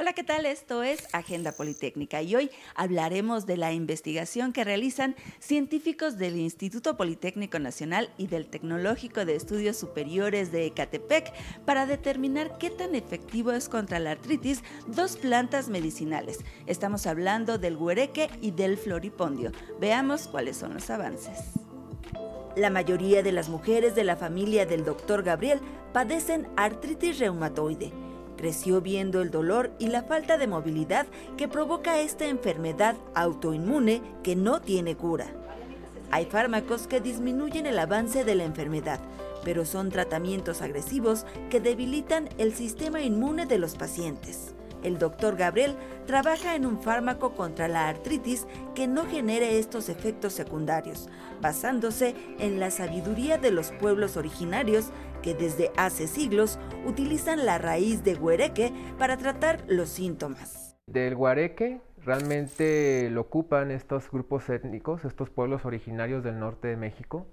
[0.00, 0.46] Hola, ¿qué tal?
[0.46, 6.96] Esto es Agenda Politécnica y hoy hablaremos de la investigación que realizan científicos del Instituto
[6.96, 11.34] Politécnico Nacional y del Tecnológico de Estudios Superiores de Ecatepec
[11.66, 16.38] para determinar qué tan efectivo es contra la artritis dos plantas medicinales.
[16.64, 19.52] Estamos hablando del huereque y del floripondio.
[19.82, 21.52] Veamos cuáles son los avances.
[22.56, 25.60] La mayoría de las mujeres de la familia del doctor Gabriel
[25.92, 27.92] padecen artritis reumatoide
[28.40, 31.06] creció viendo el dolor y la falta de movilidad
[31.36, 35.26] que provoca esta enfermedad autoinmune que no tiene cura.
[36.10, 38.98] Hay fármacos que disminuyen el avance de la enfermedad,
[39.44, 44.54] pero son tratamientos agresivos que debilitan el sistema inmune de los pacientes.
[44.82, 45.76] El doctor Gabriel
[46.06, 51.10] trabaja en un fármaco contra la artritis que no genere estos efectos secundarios,
[51.42, 54.86] basándose en la sabiduría de los pueblos originarios
[55.22, 60.76] que desde hace siglos utilizan la raíz de guareque para tratar los síntomas.
[60.86, 67.26] Del guareque realmente lo ocupan estos grupos étnicos, estos pueblos originarios del norte de México,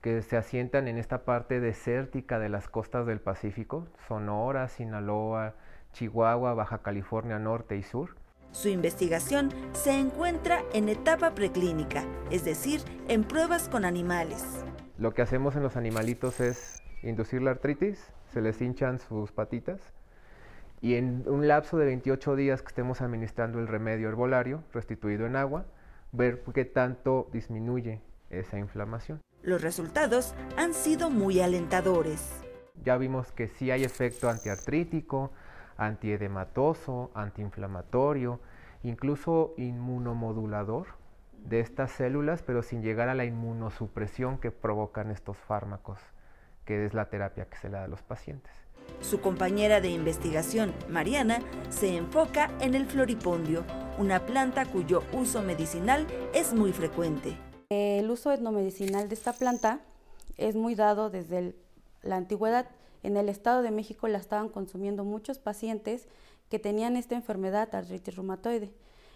[0.00, 5.54] que se asientan en esta parte desértica de las costas del Pacífico, Sonora, Sinaloa,
[5.92, 8.16] Chihuahua, Baja California Norte y Sur.
[8.52, 14.64] Su investigación se encuentra en etapa preclínica, es decir, en pruebas con animales.
[14.98, 19.80] Lo que hacemos en los animalitos es inducir la artritis, se les hinchan sus patitas
[20.80, 25.36] y en un lapso de 28 días que estemos administrando el remedio herbolario restituido en
[25.36, 25.66] agua,
[26.12, 28.00] ver qué tanto disminuye
[28.30, 29.20] esa inflamación.
[29.42, 32.42] Los resultados han sido muy alentadores.
[32.82, 35.32] Ya vimos que sí hay efecto antiartrítico,
[35.76, 38.40] antiedematoso, antiinflamatorio,
[38.82, 40.86] incluso inmunomodulador
[41.44, 45.98] de estas células, pero sin llegar a la inmunosupresión que provocan estos fármacos,
[46.70, 48.52] que es la terapia que se le da a los pacientes.
[49.00, 53.64] Su compañera de investigación, Mariana, se enfoca en el floripondio,
[53.98, 57.36] una planta cuyo uso medicinal es muy frecuente.
[57.70, 59.80] El uso etnomedicinal de esta planta
[60.36, 61.56] es muy dado desde
[62.02, 62.68] la antigüedad.
[63.02, 66.06] En el Estado de México la estaban consumiendo muchos pacientes
[66.50, 68.70] que tenían esta enfermedad, artritis reumatoide.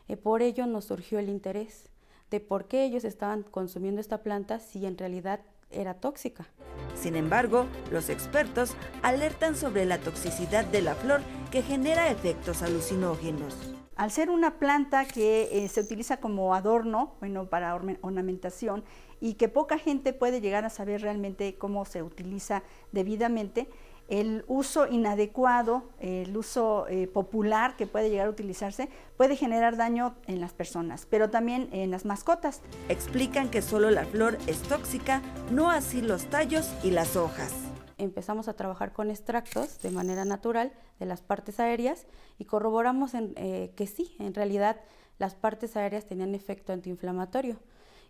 [0.08, 1.88] Eh, por ello nos surgió el interés
[2.32, 5.38] de por qué ellos estaban consumiendo esta planta si en realidad
[5.70, 6.46] era tóxica.
[6.94, 11.20] Sin embargo, los expertos alertan sobre la toxicidad de la flor
[11.50, 13.74] que genera efectos alucinógenos.
[13.96, 18.84] Al ser una planta que eh, se utiliza como adorno, bueno, para ornamentación,
[19.20, 23.68] y que poca gente puede llegar a saber realmente cómo se utiliza debidamente,
[24.08, 30.14] el uso inadecuado, el uso eh, popular que puede llegar a utilizarse, puede generar daño
[30.26, 32.60] en las personas, pero también en las mascotas.
[32.88, 37.52] Explican que solo la flor es tóxica, no así los tallos y las hojas.
[37.96, 42.06] Empezamos a trabajar con extractos de manera natural de las partes aéreas
[42.38, 44.80] y corroboramos en, eh, que sí, en realidad
[45.18, 47.60] las partes aéreas tenían efecto antiinflamatorio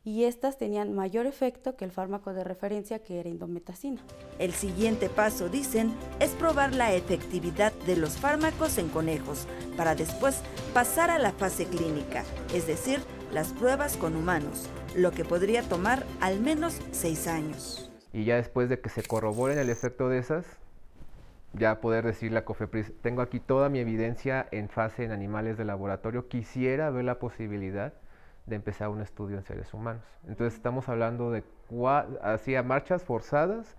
[0.05, 4.03] y estas tenían mayor efecto que el fármaco de referencia que era indometacina.
[4.39, 10.43] El siguiente paso, dicen, es probar la efectividad de los fármacos en conejos para después
[10.75, 12.23] pasar a la fase clínica,
[12.53, 13.01] es decir,
[13.33, 17.91] las pruebas con humanos, lo que podría tomar al menos seis años.
[18.13, 20.45] Y ya después de que se corroboren el efecto de esas,
[21.55, 25.65] ya poder decirle a COFEPRIS, tengo aquí toda mi evidencia en fase en animales de
[25.65, 27.95] laboratorio, quisiera ver la posibilidad
[28.47, 30.05] de empezar un estudio en seres humanos.
[30.27, 31.45] Entonces estamos hablando de
[32.23, 33.77] hacía marchas forzadas,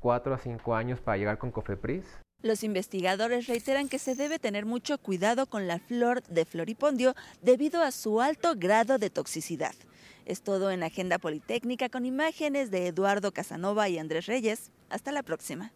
[0.00, 2.04] cuatro a cinco años para llegar con Cofepris.
[2.42, 7.82] Los investigadores reiteran que se debe tener mucho cuidado con la flor de floripondio debido
[7.82, 9.74] a su alto grado de toxicidad.
[10.24, 14.70] Es todo en Agenda Politécnica con imágenes de Eduardo Casanova y Andrés Reyes.
[14.90, 15.72] Hasta la próxima.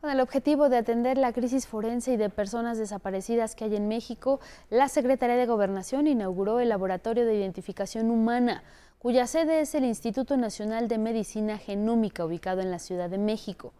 [0.00, 3.86] Con el objetivo de atender la crisis forense y de personas desaparecidas que hay en
[3.86, 4.40] México,
[4.70, 8.62] la Secretaría de Gobernación inauguró el Laboratorio de Identificación Humana,
[8.98, 13.74] cuya sede es el Instituto Nacional de Medicina Genómica, ubicado en la Ciudad de México.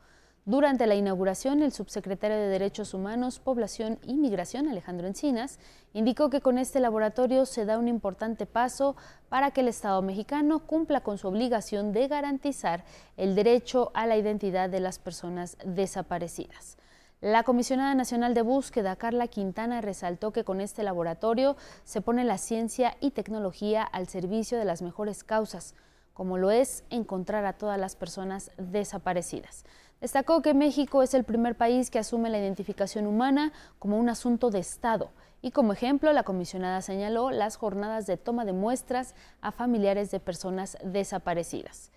[0.46, 5.58] Durante la inauguración, el subsecretario de Derechos Humanos, Población y Migración, Alejandro Encinas,
[5.92, 8.96] indicó que con este laboratorio se da un importante paso
[9.28, 12.84] para que el Estado mexicano cumpla con su obligación de garantizar
[13.18, 16.78] el derecho a la identidad de las personas desaparecidas.
[17.20, 21.54] La comisionada nacional de búsqueda, Carla Quintana, resaltó que con este laboratorio
[21.84, 25.74] se pone la ciencia y tecnología al servicio de las mejores causas,
[26.14, 29.64] como lo es encontrar a todas las personas desaparecidas.
[30.00, 34.48] Destacó que México es el primer país que asume la identificación humana como un asunto
[34.48, 35.10] de Estado
[35.42, 40.18] y como ejemplo la comisionada señaló las jornadas de toma de muestras a familiares de
[40.18, 41.92] personas desaparecidas.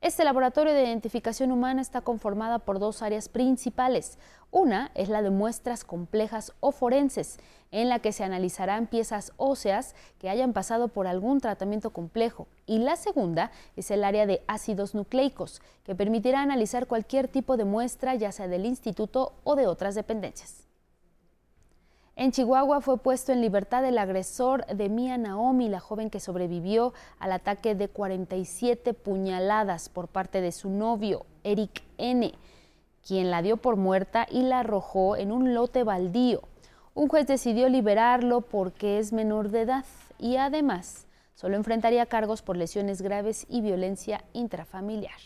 [0.00, 4.18] Este laboratorio de identificación humana está conformada por dos áreas principales.
[4.54, 7.40] Una es la de muestras complejas o forenses,
[7.72, 12.46] en la que se analizarán piezas óseas que hayan pasado por algún tratamiento complejo.
[12.64, 17.64] Y la segunda es el área de ácidos nucleicos, que permitirá analizar cualquier tipo de
[17.64, 20.68] muestra, ya sea del instituto o de otras dependencias.
[22.14, 26.94] En Chihuahua fue puesto en libertad el agresor de Mia Naomi, la joven que sobrevivió
[27.18, 32.32] al ataque de 47 puñaladas por parte de su novio, Eric N.,
[33.06, 36.42] quien la dio por muerta y la arrojó en un lote baldío.
[36.94, 39.84] Un juez decidió liberarlo porque es menor de edad
[40.18, 45.18] y además solo enfrentaría cargos por lesiones graves y violencia intrafamiliar.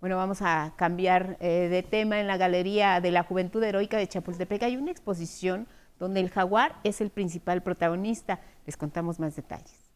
[0.00, 2.20] Bueno, vamos a cambiar eh, de tema.
[2.20, 5.68] En la Galería de la Juventud Heroica de Chapultepec hay una exposición
[5.98, 8.40] donde el jaguar es el principal protagonista.
[8.64, 9.90] Les contamos más detalles.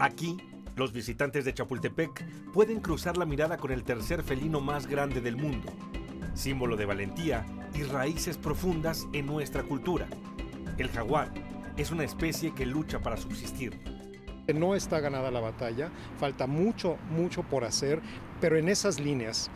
[0.00, 0.36] Aquí,
[0.80, 2.24] los visitantes de Chapultepec
[2.54, 5.70] pueden cruzar la mirada con el tercer felino más grande del mundo,
[6.32, 7.44] símbolo de valentía
[7.74, 10.08] y raíces profundas en nuestra cultura.
[10.78, 11.34] El jaguar
[11.76, 13.78] es una especie que lucha para subsistir
[14.52, 18.00] no está ganada la batalla, falta mucho, mucho por hacer,
[18.40, 19.50] pero en esas líneas,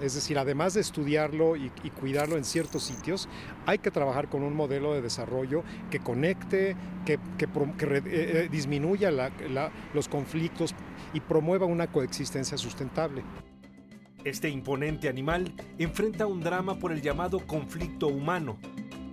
[0.00, 3.28] es decir, además de estudiarlo y, cuidarlo en ciertos sitios,
[3.66, 9.10] hay que trabajar con un modelo de desarrollo que conecte, que, eh, eh, disminuya
[9.94, 10.74] los conflictos
[11.12, 13.22] y promueva una coexistencia sustentable.
[14.24, 18.58] Este imponente animal enfrenta un drama por el llamado conflicto humano,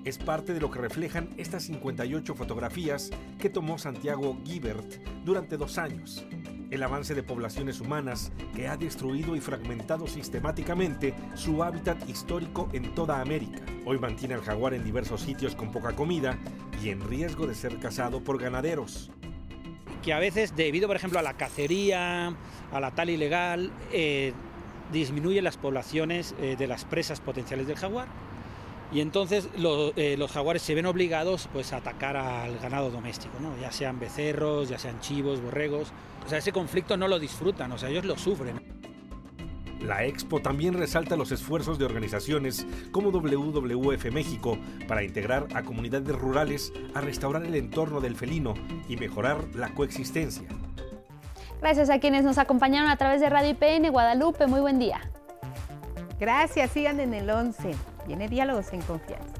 [0.07, 5.77] es parte de lo que reflejan estas 58 fotografías que tomó Santiago Gibert durante dos
[5.77, 6.25] años.
[6.71, 12.93] El avance de poblaciones humanas que ha destruido y fragmentado sistemáticamente su hábitat histórico en
[12.93, 13.59] toda América.
[13.85, 16.37] Hoy mantiene al jaguar en diversos sitios con poca comida
[16.83, 19.11] y en riesgo de ser cazado por ganaderos.
[20.03, 22.35] Que a veces, debido por ejemplo a la cacería,
[22.71, 24.33] a la tal ilegal, eh,
[24.91, 28.07] disminuye las poblaciones eh, de las presas potenciales del jaguar
[28.91, 33.57] y entonces eh, los jaguares se ven obligados pues, a atacar al ganado doméstico, ¿no?
[33.59, 35.91] ya sean becerros, ya sean chivos, borregos.
[36.27, 38.59] O sea, ese conflicto no lo disfrutan, o sea, ellos lo sufren.
[39.79, 44.57] La Expo también resalta los esfuerzos de organizaciones como WWF México
[44.89, 48.55] para integrar a comunidades rurales a restaurar el entorno del felino
[48.89, 50.49] y mejorar la coexistencia.
[51.61, 54.47] Gracias a quienes nos acompañaron a través de Radio IPN Guadalupe.
[54.47, 55.09] Muy buen día.
[56.19, 57.73] Gracias, sigan en el 11.
[58.05, 59.36] Viene Diálogos en Confianza.